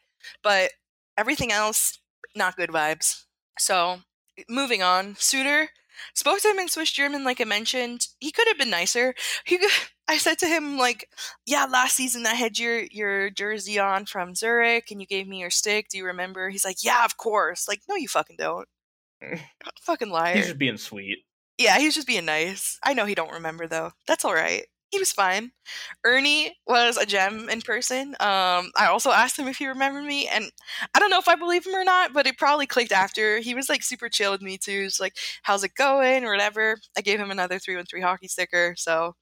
[0.43, 0.73] But
[1.17, 1.99] everything else
[2.35, 3.25] not good vibes.
[3.59, 4.01] So,
[4.49, 5.17] moving on.
[5.19, 5.69] Suter
[6.15, 8.07] Spoke to him in Swiss German, like I mentioned.
[8.19, 9.15] He could have been nicer.
[9.45, 9.71] He, could-
[10.09, 11.09] I said to him, like,
[11.47, 15.39] "Yeah, last season I had your your jersey on from Zurich, and you gave me
[15.39, 15.87] your stick.
[15.89, 18.67] Do you remember?" He's like, "Yeah, of course." Like, no, you fucking don't.
[19.23, 19.39] Eh.
[19.83, 20.35] fucking liar.
[20.35, 21.19] He's just being sweet.
[21.59, 22.79] Yeah, he's just being nice.
[22.83, 23.93] I know he don't remember though.
[24.09, 24.65] That's all right.
[24.91, 25.53] He was fine.
[26.05, 28.09] Erne was a gem in person.
[28.21, 30.51] Um, I also asked him if he remembered me, and
[30.95, 33.39] I don't know if I believe him or not, but it probably clicked after.
[33.39, 34.83] He was like super chill with me too.
[34.83, 36.77] He's like, "How's it going?" or whatever.
[36.99, 38.75] I gave him another three one three hockey sticker.
[38.77, 39.15] So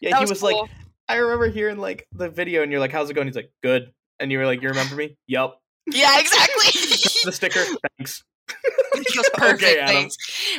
[0.00, 0.62] Yeah, that he was, was cool.
[0.62, 0.70] like,
[1.08, 3.92] I remember hearing like the video, and you're like, "How's it going?" He's like, "Good,"
[4.18, 5.52] and you were like, "You remember me?" Yep.
[5.92, 6.80] yeah, exactly.
[7.24, 7.64] The sticker.
[7.98, 8.24] Thanks.
[8.94, 9.62] He goes, perfect.
[9.62, 10.08] Okay.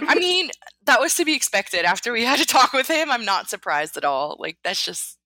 [0.07, 0.49] I mean,
[0.85, 1.85] that was to be expected.
[1.85, 4.35] After we had to talk with him, I'm not surprised at all.
[4.39, 5.17] Like that's just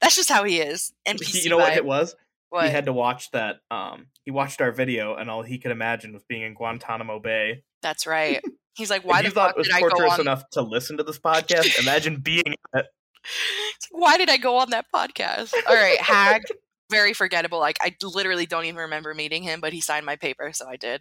[0.00, 0.92] that's just how he is.
[1.06, 2.14] NPC you know what it was?
[2.50, 2.66] What?
[2.66, 3.56] He had to watch that.
[3.70, 7.64] Um, he watched our video, and all he could imagine was being in Guantanamo Bay.
[7.82, 8.40] That's right.
[8.76, 10.20] He's like, why the thought fuck it was did I go on?
[10.20, 12.44] enough to listen to this podcast, imagine being.
[12.46, 12.86] in it.
[13.90, 15.54] Why did I go on that podcast?
[15.66, 16.42] All right, Hagg,
[16.90, 17.58] very forgettable.
[17.58, 20.76] Like I literally don't even remember meeting him, but he signed my paper, so I
[20.76, 21.00] did.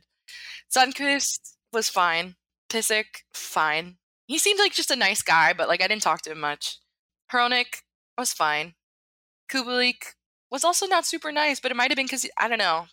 [0.76, 2.36] Sundqvist was fine.
[2.70, 3.98] Pissick, fine.
[4.28, 6.80] He seemed like just a nice guy, but like I didn't talk to him much.
[7.32, 7.82] Hronek
[8.18, 8.74] was fine.
[9.52, 10.16] Kubalik
[10.52, 12.86] was also not super nice, but it might have been because I don't know.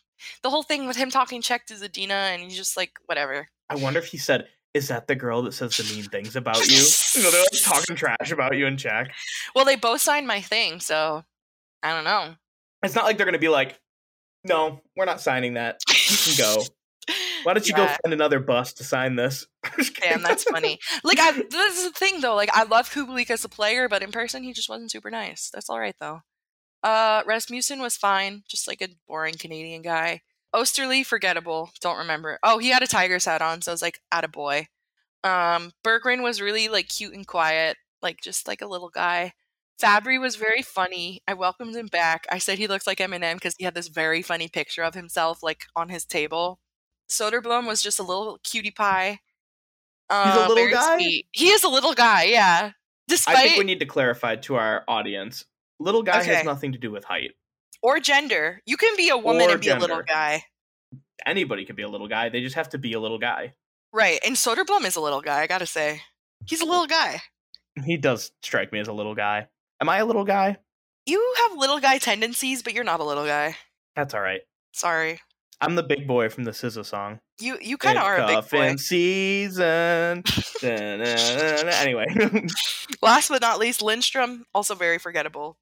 [0.42, 3.48] The whole thing with him talking Czech to Zadina, and he's just like, whatever.
[3.68, 6.66] I wonder if he said, "Is that the girl that says the mean things about
[6.66, 6.76] you?"
[7.14, 9.10] you know, they're like talking trash about you in Czech.
[9.54, 11.24] Well, they both signed my thing, so
[11.82, 12.34] I don't know.
[12.82, 13.78] It's not like they're gonna be like,
[14.44, 15.80] "No, we're not signing that.
[15.88, 16.64] You can go.
[17.42, 19.46] Why don't you go find another bus to sign this?"
[20.02, 20.78] Damn, that's funny.
[21.04, 22.34] Like, I this is the thing though.
[22.34, 25.50] Like, I love Kubalik as a player, but in person, he just wasn't super nice.
[25.52, 26.22] That's all right though.
[26.82, 30.22] Uh, Rasmussen was fine, just like a boring Canadian guy.
[30.54, 31.70] Oesterle, forgettable.
[31.80, 32.38] Don't remember.
[32.42, 34.68] Oh, he had a Tigers hat on, so I was like, "At a boy."
[35.22, 39.32] Um, Berggren was really like cute and quiet, like just like a little guy.
[39.80, 41.22] Fabbri was very funny.
[41.26, 42.26] I welcomed him back.
[42.30, 45.42] I said he looks like Eminem because he had this very funny picture of himself
[45.42, 46.60] like on his table.
[47.10, 49.20] Soderblom was just a little cutie pie.
[50.10, 50.96] He's a Uh, little guy?
[50.98, 51.26] sweet.
[51.32, 52.72] He is a little guy, yeah.
[53.08, 55.44] Despite I think we need to clarify to our audience:
[55.78, 56.34] little guy Okay.
[56.36, 57.32] has nothing to do with height.
[57.82, 60.44] or gender, you can be a woman Or and be a little guy,
[61.26, 62.28] Anybody can be a little guy.
[62.30, 63.54] They just have to be a little guy.
[63.92, 64.18] right?
[64.24, 65.40] And Soderblom is a little guy.
[65.42, 66.02] I gotta say,
[66.46, 67.22] he's a little guy.
[67.84, 69.48] He does strike me as a little guy.
[69.80, 70.56] Am I a little guy?
[71.06, 73.56] You have little guy tendencies, but you're not a little guy.
[73.96, 74.42] That's all right.
[74.72, 75.20] Sorry,
[75.60, 77.20] I'm the big boy from the SZA song.
[77.40, 78.76] you you kind of are a big boy.
[78.76, 80.22] season.
[80.62, 82.06] Anyway,
[83.02, 85.56] Last but not least, Lindstrom also very forgettable.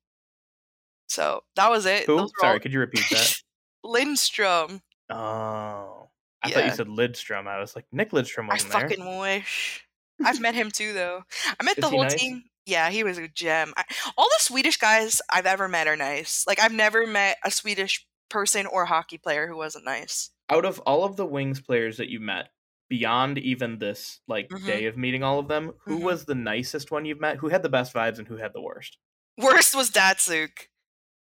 [1.08, 2.06] So that was it.
[2.06, 3.34] Sorry, all- could you repeat that?
[3.84, 4.80] Lindstrom.
[5.10, 6.08] Oh,
[6.42, 7.46] I thought you said Lidstrom.
[7.46, 8.80] I was like, Nick Lidstrom I wasn't there.
[8.88, 9.84] fucking wish.
[10.24, 11.22] I've met him too, though.
[11.58, 12.14] I met Is the whole nice?
[12.14, 12.42] team.
[12.66, 13.72] Yeah, he was a gem.
[13.76, 13.84] I,
[14.18, 16.44] all the Swedish guys I've ever met are nice.
[16.46, 20.30] Like I've never met a Swedish person or hockey player who wasn't nice.
[20.50, 22.48] Out of all of the Wings players that you met,
[22.88, 24.66] beyond even this like Mhm.
[24.66, 26.02] day of meeting all of them, who Mhm.
[26.02, 27.36] was the nicest one you've met?
[27.38, 28.96] Who had the best vibes and who had the worst?
[29.36, 30.68] Worst was Datsyuk.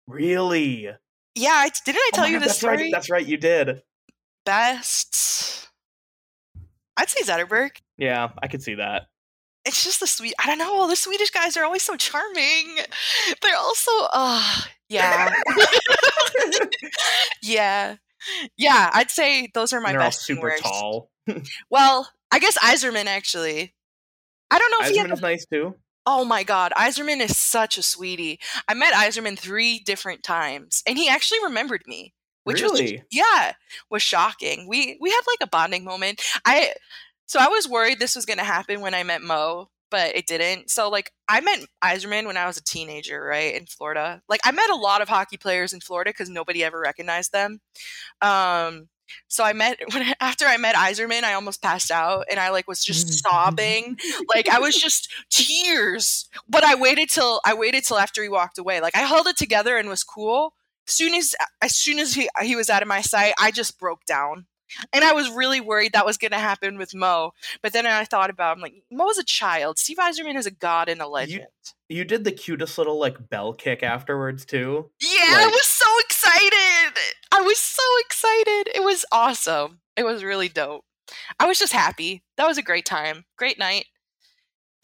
[0.08, 0.90] Really?
[1.36, 2.78] Yeah, I, didn't I Oh tell my you God, this that's story?
[2.78, 3.26] Right, that's right.
[3.28, 3.84] You did.
[4.46, 5.70] Best.
[6.96, 7.72] I'd say Zetterberg.
[7.98, 9.08] Yeah, I could see that.
[9.68, 10.34] It's just the sweet.
[10.42, 10.88] I don't know.
[10.88, 12.78] The Swedish guys are always so charming.
[13.42, 15.30] They're also, uh, yeah,
[17.44, 17.96] yeah,
[18.58, 18.90] yeah.
[18.94, 20.30] I'd say those are my they're all best.
[20.30, 21.10] and super tall.
[21.70, 23.74] Well, I guess Yzerman actually.
[24.50, 25.76] I don't know if he had Yzerman is nice too.
[26.06, 28.40] Oh my god, Yzerman is such a sweetie.
[28.68, 32.14] I met Yzerman three different times, and he actually remembered me,
[32.46, 33.04] which was Really?
[33.12, 33.54] yeah,
[33.90, 34.68] was shocking.
[34.70, 36.22] We we had like a bonding moment.
[36.46, 36.74] I
[37.28, 40.70] so I was worried this was gonna happen when I met Mo, but it didn't.
[40.70, 44.22] So like I met Yzerman when I was a teenager, right in Florida.
[44.28, 47.60] Like I met a lot of hockey players in Florida because nobody ever recognized them.
[48.22, 48.90] Um,
[49.28, 52.68] so I met when after I met Yzerman, I almost passed out, and I like
[52.68, 53.98] was just sobbing
[54.34, 56.30] like I was just tears.
[56.48, 58.82] But I waited till I waited till after he walked away.
[58.82, 60.54] Like I held it together and was cool.
[60.86, 64.06] Soon as as soon as he he was out of my sight, I just broke
[64.06, 64.46] down.
[64.94, 67.32] And I was really worried that was going to happen with Mo.
[67.62, 69.80] But then I thought about, I'm like, Mo's a child.
[69.80, 71.48] Steve Yzerman is a god and a legend.
[71.90, 74.92] You did the cutest little like bell kick afterwards too.
[75.02, 77.00] yeah, I was so excited.
[77.32, 78.72] I was so excited.
[78.76, 79.80] It was awesome.
[79.96, 80.84] It was really dope.
[81.40, 82.24] I was just happy.
[82.36, 83.26] That was a great time.
[83.38, 83.86] Great night.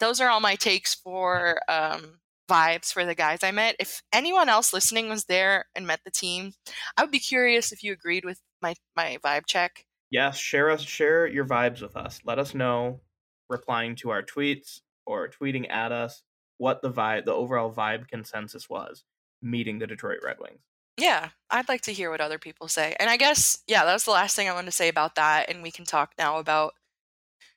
[0.00, 2.18] Those are all my takes for um,
[2.50, 3.76] vibes for the guys I met.
[3.78, 6.52] If anyone else listening was there and met the team,
[6.96, 9.84] I would be curious if you agreed with my my vibe check.
[10.10, 12.20] Yes, share us share your vibes with us.
[12.24, 13.00] Let us know
[13.48, 16.22] replying to our tweets or tweeting at us
[16.58, 19.04] what the vibe, the overall vibe consensus was
[19.42, 20.60] meeting the Detroit Red Wings.
[20.96, 22.94] Yeah, I'd like to hear what other people say.
[23.00, 25.50] And I guess, yeah, that was the last thing I wanted to say about that.
[25.50, 26.74] And we can talk now about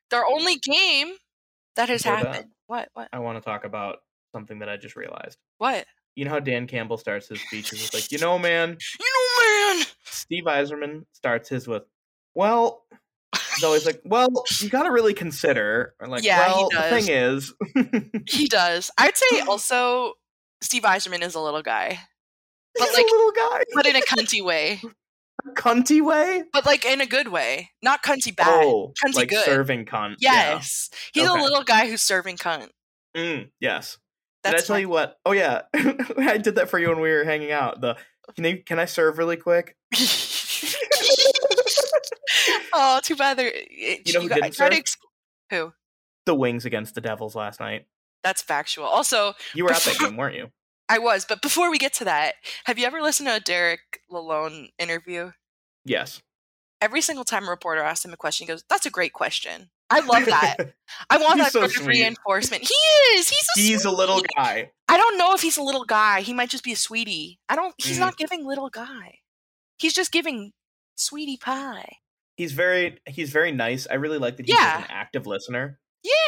[0.09, 1.13] their only game
[1.75, 2.51] that has Before that, happened.
[2.65, 2.89] What?
[2.93, 3.09] What?
[3.13, 3.99] I want to talk about
[4.33, 5.37] something that I just realized.
[5.59, 5.85] What?
[6.15, 9.05] You know how Dan Campbell starts his speeches with like, you know, man, You
[10.05, 11.83] Steve Yzerman starts his with,
[12.35, 12.83] well,
[13.33, 14.29] though he's always like, well,
[14.61, 15.93] you got to really consider.
[15.99, 17.53] Or like, Yeah, well, the thing is,
[18.27, 18.91] He does.
[18.97, 20.13] I'd say also
[20.61, 21.99] Steve Yzerman is a little guy,
[22.77, 24.81] But, he's like- a little guy, but in a cunty way.
[25.55, 26.43] cunty way.
[26.51, 28.47] But like in a good way, not cunty bad.
[28.65, 29.45] Oh, Cunty like good.
[29.45, 30.15] serving cunt.
[30.19, 30.53] yeah.
[30.55, 31.39] yes, he's Okay.
[31.39, 32.69] a little guy who's serving cunt.
[33.15, 33.97] Mm, yes.
[34.43, 35.17] That's Did I tell you what?
[35.25, 35.61] Oh yeah,
[36.17, 37.81] I did that for you when we were hanging out.
[37.81, 37.97] The
[38.35, 39.75] can I can I serve really quick?
[42.73, 43.37] oh, too bad.
[43.37, 44.73] There, eh, You know who I didn't serve?
[44.73, 44.97] ex-
[45.49, 45.73] who?
[46.25, 47.85] The Wings against the Devils last night.
[48.23, 48.85] That's factual.
[48.85, 50.49] Also, You were at that game, weren't you?
[50.89, 53.99] I was, but before we get to that, have you ever listened to a Derek
[54.11, 55.31] Lalonde interview?
[55.83, 56.21] Yes.
[56.79, 59.69] Every single time a reporter asks him a question, he goes, "That's a great question.
[59.89, 60.73] I love that.
[61.09, 61.87] I want that so sort of sweet.
[61.99, 63.29] reinforcement." He is.
[63.29, 63.59] He's a.
[63.61, 64.71] He's a little guy.
[64.89, 66.21] I don't know if he's a little guy.
[66.21, 67.39] He might just be a sweetie.
[67.49, 67.73] I don't.
[67.77, 68.01] He's Mm.
[68.01, 69.19] not giving little guy.
[69.79, 70.53] He's just giving
[70.95, 71.97] sweetie pie.
[72.35, 73.87] He's very he's very nice.
[73.89, 74.79] I really like that he's Yeah.
[74.79, 75.79] an active listener.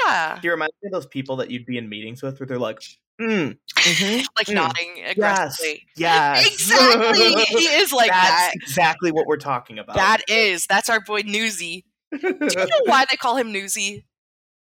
[0.05, 2.57] Yeah, He reminds me of those people that you'd be in meetings with where they're
[2.59, 2.79] like,
[3.21, 4.53] mm, mhm, like Mm.
[4.55, 5.87] nodding yes, aggressively.
[5.95, 6.47] yes.
[6.51, 7.45] Exactly.
[7.45, 8.51] he is like That's that.
[8.55, 9.95] exactly what we're talking about.
[9.95, 10.65] That is.
[10.65, 11.85] That's our boy Newsy.
[12.11, 14.05] Do you know why they call him Newsy?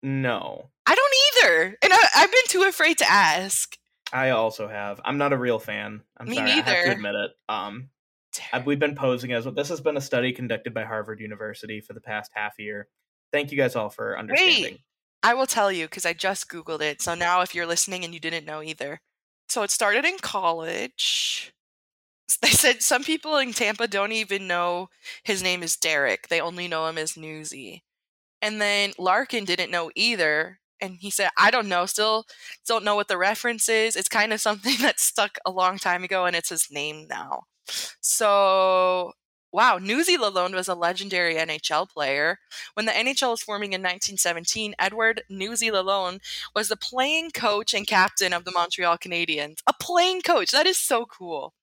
[0.03, 0.69] no.
[0.88, 1.13] I don't
[1.49, 3.75] either, and I, I've been too afraid to ask.
[4.13, 5.01] I also have.
[5.03, 6.01] I'm not a real fan.
[6.17, 6.51] I'm Me sorry.
[6.51, 7.31] I have to admit it.
[7.49, 7.89] Um,
[8.65, 12.01] we've been posing as this has been a study conducted by Harvard University for the
[12.01, 12.88] past half year.
[13.33, 14.77] Thank you guys all for understanding.
[15.23, 17.01] I will tell you because I just Googled it.
[17.01, 19.01] So now, if you're listening and you didn't know either,
[19.49, 21.51] so it started in college.
[22.41, 24.89] They said some people in Tampa don't even know
[25.23, 26.28] his name is Derek.
[26.28, 27.84] They only know him as Newsy.
[28.41, 30.59] And then Larkin didn't know either.
[30.82, 32.26] And he said, I don't know, still
[32.67, 33.95] don't know what the reference is.
[33.95, 37.43] It's kind of something that stuck a long time ago and it's his name now.
[38.01, 39.13] So,
[39.51, 42.39] wow, Newsy Lalonde was a legendary NHL player.
[42.76, 46.19] When the NHL was forming in 1917, Edward Newsy Lalonde
[46.55, 49.59] was the playing coach and captain of the Montreal Canadiens.
[49.67, 50.51] A playing coach.
[50.51, 51.53] That is so cool.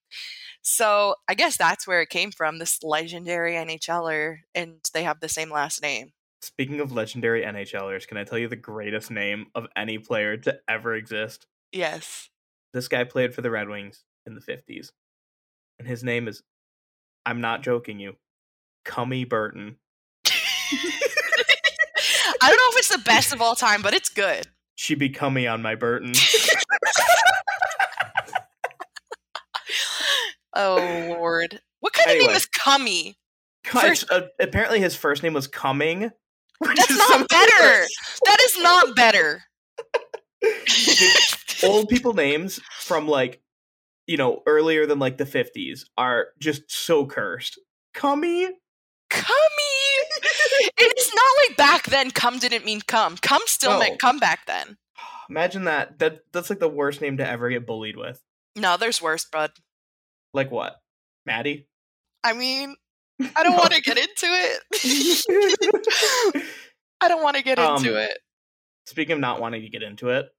[0.63, 5.29] So I guess that's where it came from, this legendary NHLer, and they have the
[5.29, 6.13] same last name.
[6.41, 10.59] Speaking of legendary NHLers, can I tell you the greatest name of any player to
[10.67, 11.45] ever exist?
[11.71, 12.29] Yes.
[12.73, 14.91] This guy played for the Red Wings in the 50s.
[15.79, 16.41] And his name is,
[17.25, 18.15] I'm not joking you,
[18.85, 19.77] Cummy Burton.
[22.41, 24.47] I don't know if it's the best of all time, but it's good.
[24.75, 26.13] She be cummy on my Burton.
[30.55, 31.59] Oh Lord.
[31.79, 33.17] What kind of name is Cummy?
[33.71, 36.11] Guys, uh, apparently his first name was Cumming.
[36.61, 37.85] That's not better.
[38.25, 39.43] That is not better.
[41.63, 43.41] Old people names from like,
[44.07, 47.59] you know, earlier than like the 50s are just so cursed.
[47.93, 48.49] Cummy?
[49.09, 49.33] Cummy.
[50.77, 53.15] It's not like back then cum didn't mean cum.
[53.17, 53.79] Cum still No.
[53.79, 54.77] meant come back then.
[55.29, 55.99] Imagine that.
[55.99, 58.21] That that's like the worst name to ever get bullied with.
[58.55, 59.51] No, there's worse, bud.
[60.33, 60.75] Like what?
[61.25, 61.67] Maddie?
[62.23, 62.75] I mean,
[63.35, 66.35] I don't want to get into it.
[67.01, 68.17] I don't want to get into Um, it.
[68.85, 70.29] Speaking of not wanting to get into it,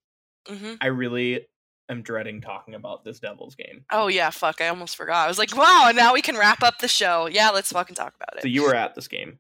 [0.49, 1.47] hmm I really
[1.89, 3.85] am dreading talking about this Devils game.
[3.93, 4.61] Oh yeah, fuck!
[4.61, 5.25] I almost forgot.
[5.25, 7.29] I was like, wow, and now we can wrap up the show.
[7.31, 8.51] Yeah, let's fucking talk about So it.
[8.51, 9.39] you were at this game.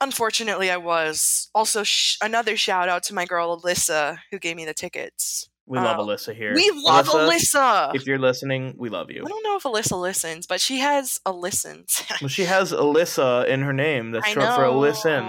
[0.00, 1.50] Unfortunately, I was.
[1.54, 5.49] Also, sh- another shout out to my girl Alyssa who gave me the tickets.
[5.70, 6.52] We love Uh, Alyssa here.
[6.52, 7.94] We love Alyssa.
[7.94, 9.22] If you're listening, we love you.
[9.24, 12.02] I don't know if Alyssa listens, but she has a listens.
[12.20, 14.10] Well, she has Alyssa in her name.
[14.10, 15.24] That's I short for a listen.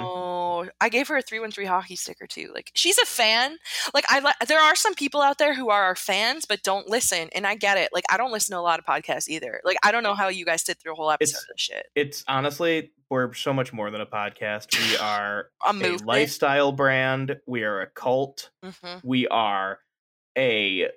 [0.81, 2.51] I gave her a three one three hockey sticker too.
[2.55, 3.57] Like she's a fan.
[3.93, 6.87] Like I, li- there are some people out there who are our fans but don't
[6.87, 7.89] listen, and I get it.
[7.93, 9.61] Like I don't listen to a lot of podcasts either.
[9.63, 11.61] Like I don't know how you guys sit through a whole episode It's- of this
[11.61, 11.85] shit.
[11.95, 14.75] It's honestly, we're so much more than a podcast.
[14.77, 17.37] We are A a lifestyle brand.
[17.47, 18.49] We are a cult.
[18.63, 19.79] hmm We are
[20.37, 20.89] a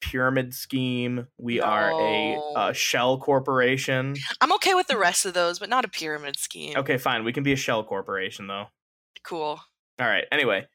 [0.00, 1.28] pyramid scheme.
[1.38, 2.52] We are a, No.
[2.56, 4.16] uh shell corporation.
[4.40, 6.76] I'm okay with the rest of those, but not a pyramid scheme.
[6.76, 7.24] Okay, fine.
[7.24, 8.66] We can be a shell corporation, though.
[9.24, 9.60] Cool.
[10.00, 10.24] All right.
[10.32, 10.66] Anyway,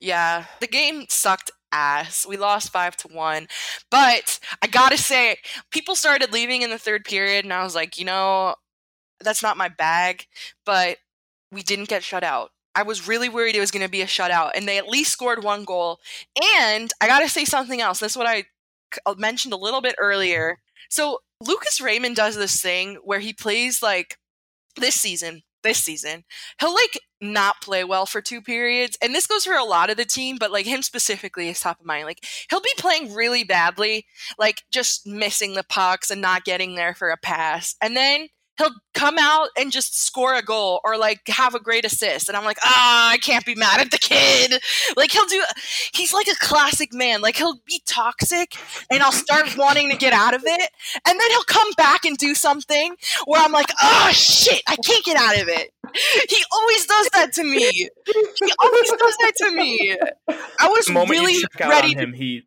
[0.00, 2.26] Yeah, the game sucked ass.
[2.26, 3.46] We lost five to one,
[3.90, 5.36] but I gotta say,
[5.70, 8.54] people started leaving in the third period, and I was like, you know,
[9.20, 10.24] that's not my bag.
[10.66, 10.96] But
[11.52, 12.50] we didn't get shut out.
[12.74, 15.12] I was really worried it was going to be a shutout, and they at least
[15.12, 16.00] scored one goal.
[16.56, 18.00] And I got to say something else.
[18.00, 18.44] This is what I
[19.06, 20.58] uh, mentioned a little bit earlier.
[20.88, 24.18] So Lucas Raymond does this thing where he plays like
[24.76, 26.24] this season, this season,
[26.60, 28.96] he'll like not play well for two periods.
[29.02, 31.80] And this goes for a lot of the team, but like him specifically is top
[31.80, 32.06] of mind.
[32.06, 34.06] Like he'll be playing really badly,
[34.38, 37.74] like just missing the pucks and not getting there for a pass.
[37.80, 38.28] And then
[38.60, 42.28] he'll come out and just score a goal or like have a great assist.
[42.28, 44.60] And i'm like ah i can't be mad at the kid.
[44.96, 45.42] Like he'll do
[45.94, 47.20] he's like a classic man.
[47.20, 48.56] Like he'll be toxic
[48.90, 50.70] and i'll start wanting to get out of it.
[51.06, 52.94] And then he'll come back and do something
[53.26, 55.72] where i'm like oh shit i can't get out of it.
[56.28, 57.70] He always does that to me.
[57.70, 59.96] He always does that to me.
[60.28, 62.44] I was really ready him he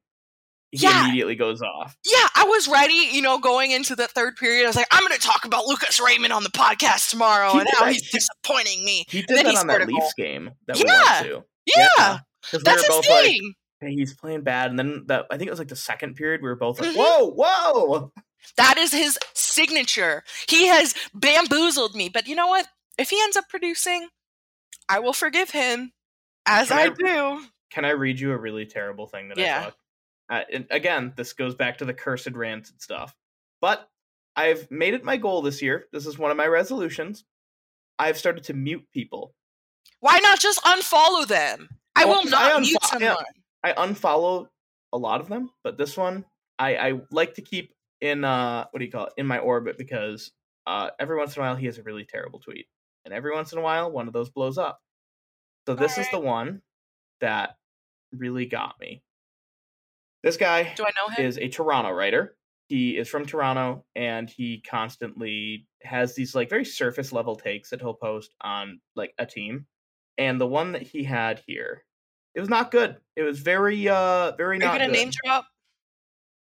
[0.74, 1.04] he yeah.
[1.06, 1.96] immediately goes off.
[2.04, 4.64] Yeah, I was ready, you know, going into the third period.
[4.64, 7.60] I was like, I'm going to talk about Lucas Raymond on the podcast tomorrow he
[7.60, 9.06] and how he's disappointing me.
[9.08, 11.24] He did that on that Leafs game that yeah.
[11.24, 11.46] we went to.
[11.68, 12.18] Yeah, yeah.
[12.64, 13.54] that's we his thing.
[13.82, 16.16] Like, hey, he's playing bad, and then that I think it was like the second
[16.16, 16.42] period.
[16.42, 17.00] We were both like, mm-hmm.
[17.00, 18.12] "Whoa, whoa!"
[18.58, 20.24] That is his signature.
[20.50, 22.10] He has bamboozled me.
[22.10, 22.68] But you know what?
[22.98, 24.08] If he ends up producing,
[24.90, 25.92] I will forgive him,
[26.48, 27.46] as I, I, do.
[27.70, 29.60] Can I read you a really terrible thing that yeah.
[29.60, 29.76] I thought?
[30.34, 33.16] Uh, again, this goes back to the cursed rants and stuff.
[33.62, 33.88] But
[34.36, 35.86] I've made it my goal this year.
[35.92, 37.24] This is one of my resolutions.
[38.00, 39.36] I've started to mute people.
[40.00, 41.70] Why not just unfollow them?
[41.96, 43.26] I well, will not I unfo- mute someone.
[43.64, 44.48] I, I unfollow
[44.92, 46.26] a lot of them, but this one
[46.58, 49.78] I, I like to keep in uh what do you call it in my orbit
[49.78, 50.32] because
[50.68, 52.66] uh every once in a while he has a really terrible tweet,
[53.06, 54.82] and every once in a while one of those blows up.
[55.68, 56.06] So this right.
[56.06, 56.62] is the one
[57.22, 57.56] that
[58.12, 59.04] really got me.
[60.24, 61.26] This guy Do I know him?
[61.26, 62.36] is a Toronto writer.
[62.70, 67.82] He is from Toronto and he constantly has these like very surface level takes that
[67.82, 69.66] he'll post on like a team.
[70.18, 71.84] And the one that he had here,
[72.36, 72.96] it was not good.
[73.16, 74.98] It was very uh very Are not you gonna good.
[74.98, 75.46] name drop?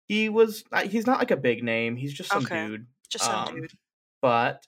[0.09, 1.95] He was uh, he's not like a big name.
[1.95, 2.67] He's just some okay.
[2.67, 2.85] dude.
[3.09, 3.71] Just some um, dude.
[4.21, 4.65] But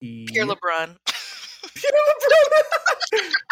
[0.00, 0.96] he Pierre LeBrun.
[1.74, 1.92] Pierre
[3.12, 3.32] LeBrun.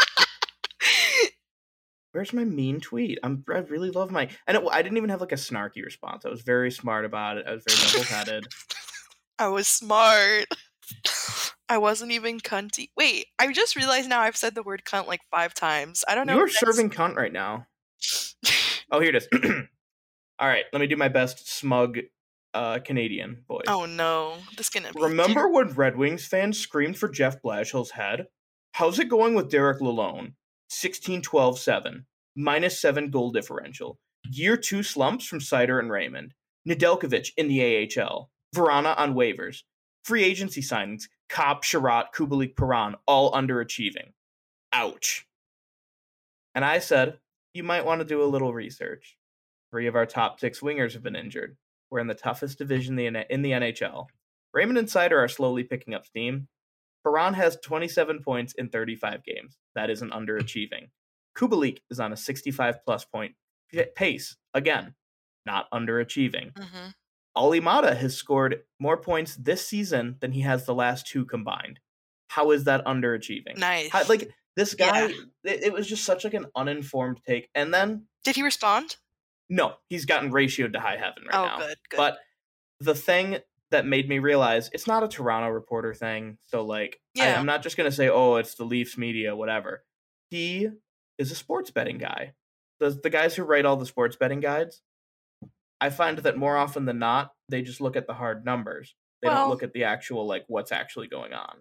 [2.12, 3.18] where's my mean tweet?
[3.22, 6.24] I'm I really love my and it, I didn't even have like a snarky response.
[6.24, 7.46] I was very smart about it.
[7.46, 8.44] I was very level headed.
[9.38, 10.46] I was smart.
[11.68, 12.90] I wasn't even cunty.
[12.96, 16.04] Wait, I just realized now I've said the word cunt like five times.
[16.08, 16.36] I don't know.
[16.36, 17.66] You're serving cunt right now.
[18.90, 19.28] oh, here it is.
[20.40, 21.98] All right, let me do my best smug
[22.54, 23.64] uh, Canadian voice.
[23.68, 25.02] Oh no, this gonna be.
[25.02, 28.26] Remember when Red Wings fans screamed for Jeff Blashill's head?
[28.72, 30.32] How's it going with Derek Lalonde?
[30.68, 32.06] 16 12 7,
[32.36, 33.98] minus 7 goal differential.
[34.30, 36.34] Year 2 slumps from Seider and Raymond.
[36.68, 38.30] Nedeljkovic in the AHL.
[38.54, 39.62] Vrana on waivers.
[40.04, 41.04] Free agency signings.
[41.28, 44.12] Copp, Chiarot, Kubalik, Perron, all underachieving.
[44.72, 45.26] Ouch.
[46.54, 47.18] And I said,
[47.54, 49.16] you might want to do a little research.
[49.70, 51.56] Three of our top six wingers have been injured.
[51.90, 54.06] We're in the toughest division in the NHL.
[54.52, 56.48] Raymond and Seider are slowly picking up steam.
[57.08, 59.56] Perron has 27 points in 35 games.
[59.74, 60.90] That isn't underachieving.
[61.36, 63.34] Kubalik is on a 65 plus point
[63.94, 64.36] pace.
[64.52, 64.94] Again,
[65.46, 66.52] not underachieving.
[66.52, 66.88] Mm-hmm.
[67.34, 71.80] Olli Maatta has scored more points this season than he has the last two combined.
[72.28, 73.56] How is that underachieving?
[73.56, 73.90] Nice.
[73.90, 75.14] How, like this guy, yeah.
[75.44, 77.48] it, it was just such like an uninformed take.
[77.54, 78.96] And then did he respond?
[79.48, 81.58] No, he's gotten ratioed to high heaven right oh, now.
[81.58, 81.96] Good, good.
[81.96, 82.18] But
[82.80, 83.38] the thing
[83.70, 86.38] that made me realize it's not a Toronto reporter thing.
[86.46, 87.34] So like, yeah.
[87.34, 89.84] I, I'm not just gonna say, oh, it's the Leafs media, whatever.
[90.30, 90.68] He
[91.18, 92.32] is a sports betting guy.
[92.80, 94.82] The the guys who write all the sports betting guides,
[95.80, 98.94] I find that more often than not, they just look at the hard numbers.
[99.22, 101.58] They well, don't look at the actual like what's actually going on.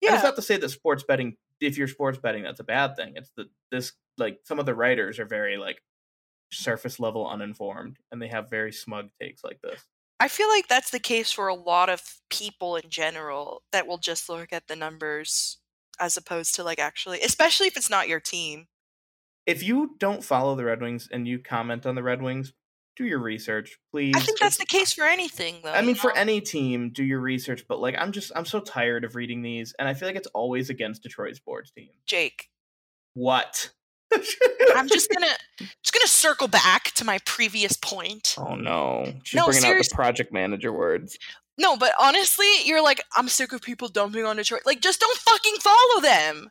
[0.00, 0.10] Yeah.
[0.10, 2.96] And it's not to say that sports betting, if you're sports betting, that's a bad
[2.96, 3.14] thing.
[3.16, 5.78] It's that this like some of the writers are very like
[6.52, 9.84] surface level uninformed and they have very smug takes like this.
[10.24, 12.00] I feel like that's the case for a lot of
[12.30, 15.58] people in general that will just look at the numbers
[16.00, 18.68] as opposed to like actually, especially if it's not your team.
[19.44, 22.54] If you don't follow the Red Wings and you comment on the Red Wings,
[22.96, 24.16] do your research, please.
[24.16, 25.74] I think that's the case for anything, though.
[25.74, 26.00] I mean, know?
[26.00, 27.66] for any team, do your research.
[27.68, 30.28] But like, I'm just, I'm so tired of reading these, and I feel like it's
[30.28, 31.90] always against Detroit sports team.
[32.06, 32.48] Jake,
[33.12, 33.72] what?
[34.74, 35.34] I'm just gonna
[35.82, 38.34] just gonna circle back to my previous point.
[38.38, 39.94] Oh no, she's no, bringing seriously.
[39.94, 41.18] out the project manager words.
[41.56, 44.62] No, but honestly, you're like, I'm sick of people dumping on Detroit.
[44.66, 46.50] Like, just don't fucking follow them.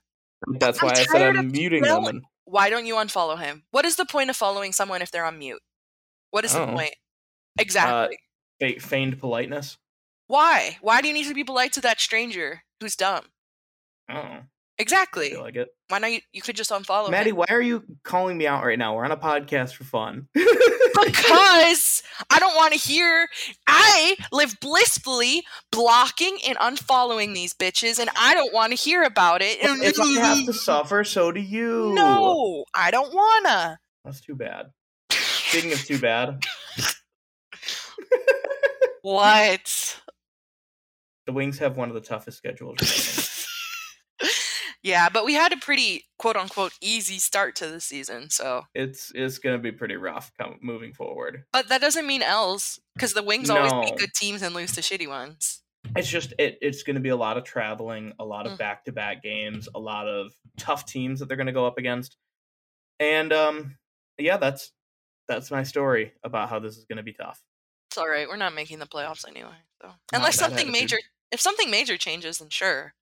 [0.60, 2.06] That's I'm why I said I'm muting them.
[2.06, 2.22] And...
[2.46, 3.64] Why don't you unfollow him?
[3.72, 5.62] What is the point of following someone if they're on mute?
[6.32, 6.66] What is oh.
[6.66, 6.96] the point?
[7.60, 8.18] Exactly.
[8.62, 9.78] Uh, feigned politeness.
[10.28, 10.78] Why?
[10.82, 13.26] Why do you need to be polite to that stranger who's dumb?
[14.10, 14.40] Oh.
[14.84, 15.30] Exactly.
[15.32, 15.70] feel like it.
[15.88, 16.12] Why not?
[16.12, 17.38] You, you could just unfollow Maddie, him.
[17.38, 18.96] why are you calling me out right now?
[18.96, 20.28] We're on a podcast for fun.
[20.34, 23.28] Because I don't want to hear.
[23.68, 29.42] I live blissfully blocking and unfollowing these bitches, and I don't want to hear about
[29.42, 29.58] it.
[29.62, 31.94] if I have to suffer, so do you.
[31.96, 33.80] no, I don't wanna.
[34.06, 34.68] That's too bad.
[35.12, 36.44] Speaking of too bad,
[39.02, 40.00] What?
[41.26, 43.23] the Wings have one of the toughest schedules.
[44.84, 48.66] Yeah, but we had a pretty quote unquote easy start to the season, so.
[48.76, 51.46] it's it's going to be pretty rough come, moving forward.
[51.52, 54.82] But that doesn't mean L's, because the Wings always beat good teams and lose to
[54.82, 55.62] shitty ones.
[55.96, 58.58] It's just it, it's going to be a lot of traveling, a lot of Mm.
[58.58, 61.78] back to back games, a lot of tough teams that they're going to go up
[61.78, 62.16] against,
[63.00, 63.78] and um,
[64.18, 64.72] yeah, that's
[65.28, 67.42] that's my story about how this is going to be tough.
[67.90, 68.28] It's all right.
[68.28, 69.56] We're not making the playoffs anyway.
[69.82, 70.98] So unless something major,
[71.32, 72.94] if something major changes, then sure.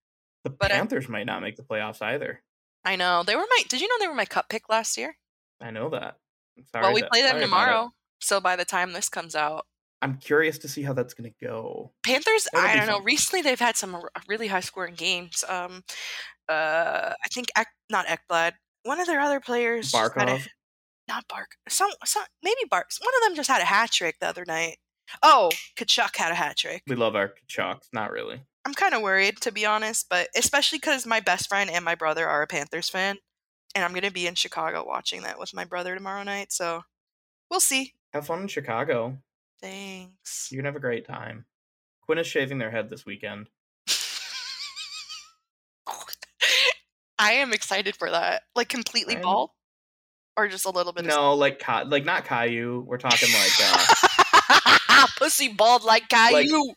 [0.43, 2.41] The But I- Panthers might not make the playoffs either.
[2.83, 3.63] I know they were my.
[3.69, 5.17] Did you know they were my cup pick last year?
[5.61, 6.17] I know that.
[6.73, 7.65] Well, we that- play them sorry about it.
[7.67, 7.91] tomorrow.
[8.19, 9.65] So by the time this comes out,
[10.01, 11.91] I'm curious to see how that's going to go.
[12.03, 12.47] Panthers.
[12.55, 13.01] I don't know.
[13.01, 15.43] Recently, they've had some really high scoring games.
[15.47, 15.83] Um,
[16.49, 18.53] uh, I think Ek, not Ekblad.
[18.83, 20.47] One of their other players, had a- Barkov.
[21.07, 21.51] not Bark.
[21.69, 22.89] Some, some maybe Bark.
[22.99, 24.77] One of them just had a hat trick the other night.
[25.21, 26.81] Oh, Tkachuk had a hat trick.
[26.87, 27.87] We love our Chalks.
[27.93, 28.41] Not really.
[28.65, 31.95] I'm kind of worried to be honest, but especially because my best friend and my
[31.95, 33.17] brother are a Panthers fan,
[33.73, 36.51] and I'm gonna be in Chicago watching that with my brother tomorrow night.
[36.51, 36.83] So
[37.49, 37.93] we'll see.
[38.13, 39.17] Have fun in Chicago.
[39.61, 40.49] Thanks.
[40.51, 41.45] You're gonna have a great time.
[42.01, 43.47] Quinn is shaving their head this weekend.
[47.17, 48.43] I am excited for that.
[48.55, 49.51] Like completely bald,
[50.35, 51.05] or just a little bit.
[51.05, 52.83] No, like like not Caillou.
[52.85, 53.85] We're talking like uh,
[55.03, 56.73] of pussy bald like Caillou.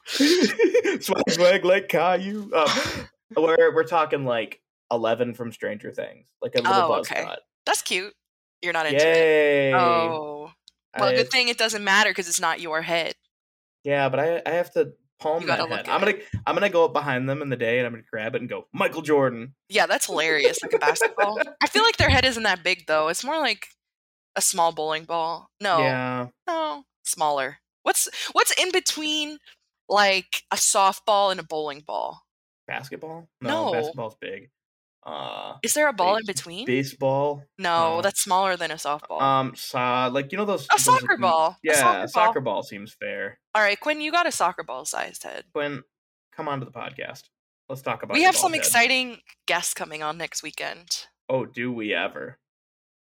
[1.01, 2.51] swag swag like Caillou.
[2.55, 2.69] Um,
[3.37, 4.61] we're we're talking like
[4.91, 7.25] Eleven from Stranger Things, like a little Oh, buzz okay.
[7.25, 7.41] cut.
[7.67, 8.13] That's cute.
[8.63, 9.75] You're not into it.
[9.75, 10.51] Oh,
[10.99, 13.15] well, I- good thing it doesn't matter because it's not your head.
[13.83, 15.89] Yeah, but I I have to palm that head.
[15.89, 16.15] I'm gonna
[16.47, 18.49] I'm gonna go up behind them in the day and I'm gonna grab it and
[18.49, 19.55] go Michael Jordan.
[19.69, 20.59] Yeah, that's hilarious.
[20.63, 21.39] Like a basketball.
[21.63, 23.09] I feel like their head isn't that big though.
[23.09, 23.67] It's more like
[24.37, 25.49] a small bowling ball.
[25.61, 27.59] No, Yeah, no, smaller.
[27.85, 29.39] What's what's in between
[29.89, 32.23] like a softball and a bowling ball?
[32.67, 33.29] basketball.
[33.43, 33.73] No.
[33.73, 34.51] basketball's big.
[35.07, 36.65] Uh, Is there a ball Ba- in between?
[36.65, 37.43] baseball.
[37.59, 38.01] no, no.
[38.01, 39.21] that's smaller than a softball.
[39.21, 39.79] Um, so,
[40.11, 41.51] like you know those a those- soccer ball.
[41.51, 42.55] A Yeah, soccer soccer, ball.
[42.55, 43.39] ball seems fair.
[43.55, 45.45] All right, Quinn, you got a soccer ball sized head.
[45.53, 45.83] Quinn,
[46.35, 47.25] come on to the podcast.
[47.69, 48.15] Let's talk about.
[48.15, 48.61] We have some head.
[48.61, 50.89] exciting guests coming on next weekend,
[51.29, 52.39] Oh, do we ever?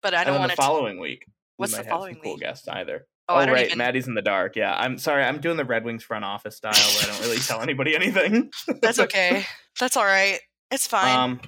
[0.02, 0.62] but I don't want the to.
[0.62, 1.24] following week.
[1.26, 2.42] we What's the following cool week?
[2.42, 3.06] guests either.
[3.28, 3.78] Oh, I right, even.
[3.78, 4.54] Maddie's in the dark.
[4.54, 5.24] Yeah, I'm sorry.
[5.24, 8.50] I'm doing the Red Wings front office style where I don't really tell anybody anything.
[8.80, 9.44] That's okay.
[9.80, 10.38] That's all right.
[10.70, 11.16] It's fine.
[11.18, 11.40] Um,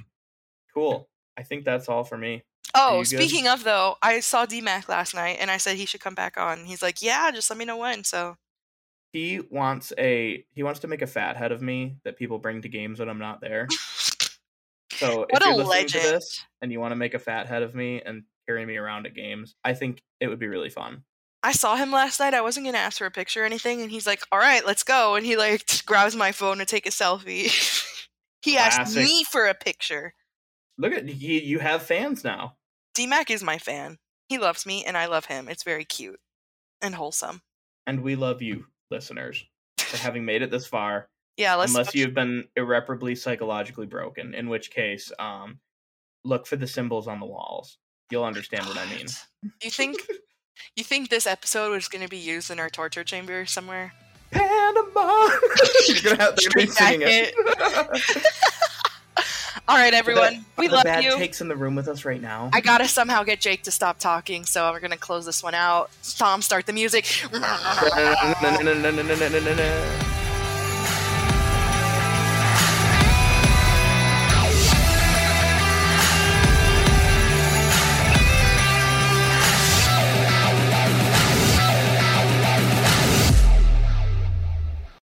[0.74, 1.08] cool.
[1.36, 2.42] I think that's all for me.
[2.74, 3.06] oh, you good?
[3.28, 6.36] speaking of though, I saw DMAC last night, and I said he should come back
[6.36, 6.64] on.
[6.64, 8.36] He's like, "Yeah, just let me know when." So
[9.12, 12.60] He wants a he wants to make a fat head of me that people bring
[12.62, 13.68] to games when I'm not there.
[14.94, 16.14] So What if you're a listening to legend.
[16.16, 19.06] this and you want to make a fat head of me and carry me around
[19.06, 21.04] at games, I think it would be really fun.
[21.48, 22.34] I saw him last night.
[22.34, 24.82] I wasn't gonna ask for a picture or anything, and he's like, "All right, let's
[24.82, 27.48] go." And he like grabs my phone to take a selfie.
[28.42, 30.12] he asked me for a picture.
[30.76, 32.56] Look at you, you have fans now.
[32.94, 33.96] DMAC is my fan.
[34.28, 35.48] He loves me, and I love him.
[35.48, 36.20] It's very cute
[36.82, 37.40] and wholesome.
[37.86, 39.42] And we love you, listeners,
[39.78, 41.08] for having made it this far.
[41.38, 41.72] Yeah, let's.
[41.72, 45.60] unless you've been irreparably psychologically broken, in which case, um,
[46.26, 47.78] look for the symbols on the walls.
[48.10, 49.06] You'll understand what I mean.
[49.42, 49.96] Do you think?
[50.76, 53.92] You think this episode was going to be used in our torture chamber somewhere?
[54.30, 55.28] Panama.
[55.88, 57.34] You're gonna have to be singing it.
[59.68, 60.34] All right, everyone.
[60.34, 61.16] the- we are the love bad you.
[61.16, 62.50] takes in the room with us right now.
[62.52, 65.90] I gotta somehow get Jake to stop talking, so we're gonna close this one out.
[66.16, 67.06] Tom, start the music.